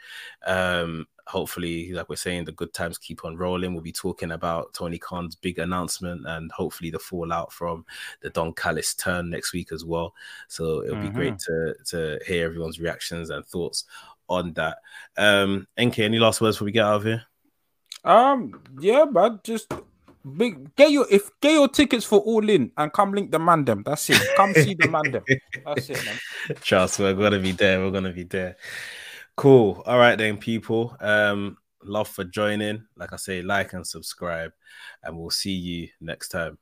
[0.47, 3.73] Um, hopefully, like we're saying, the good times keep on rolling.
[3.73, 7.87] We'll be talking about Tony Khan's big announcement and hopefully the fallout from
[8.21, 10.15] the Don Callis turn next week as well.
[10.49, 11.07] So it'll mm-hmm.
[11.07, 13.85] be great to to hear everyone's reactions and thoughts
[14.29, 14.79] on that.
[15.17, 17.25] Um, NK, any last words before we get out of here?
[18.05, 19.73] Um, yeah, but just
[20.37, 23.85] big get your if get your tickets for all in and come link the Mandem.
[23.85, 24.21] That's it.
[24.37, 25.25] Come see the Mandem.
[25.65, 26.57] That's it, man.
[26.61, 27.81] Trust, we're gonna be there.
[27.81, 28.57] We're gonna be there.
[29.43, 29.83] Cool.
[29.87, 30.97] All right then, people.
[31.01, 32.85] Um, love for joining.
[32.95, 34.53] Like I say, like and subscribe,
[35.03, 36.59] and we'll see you next time.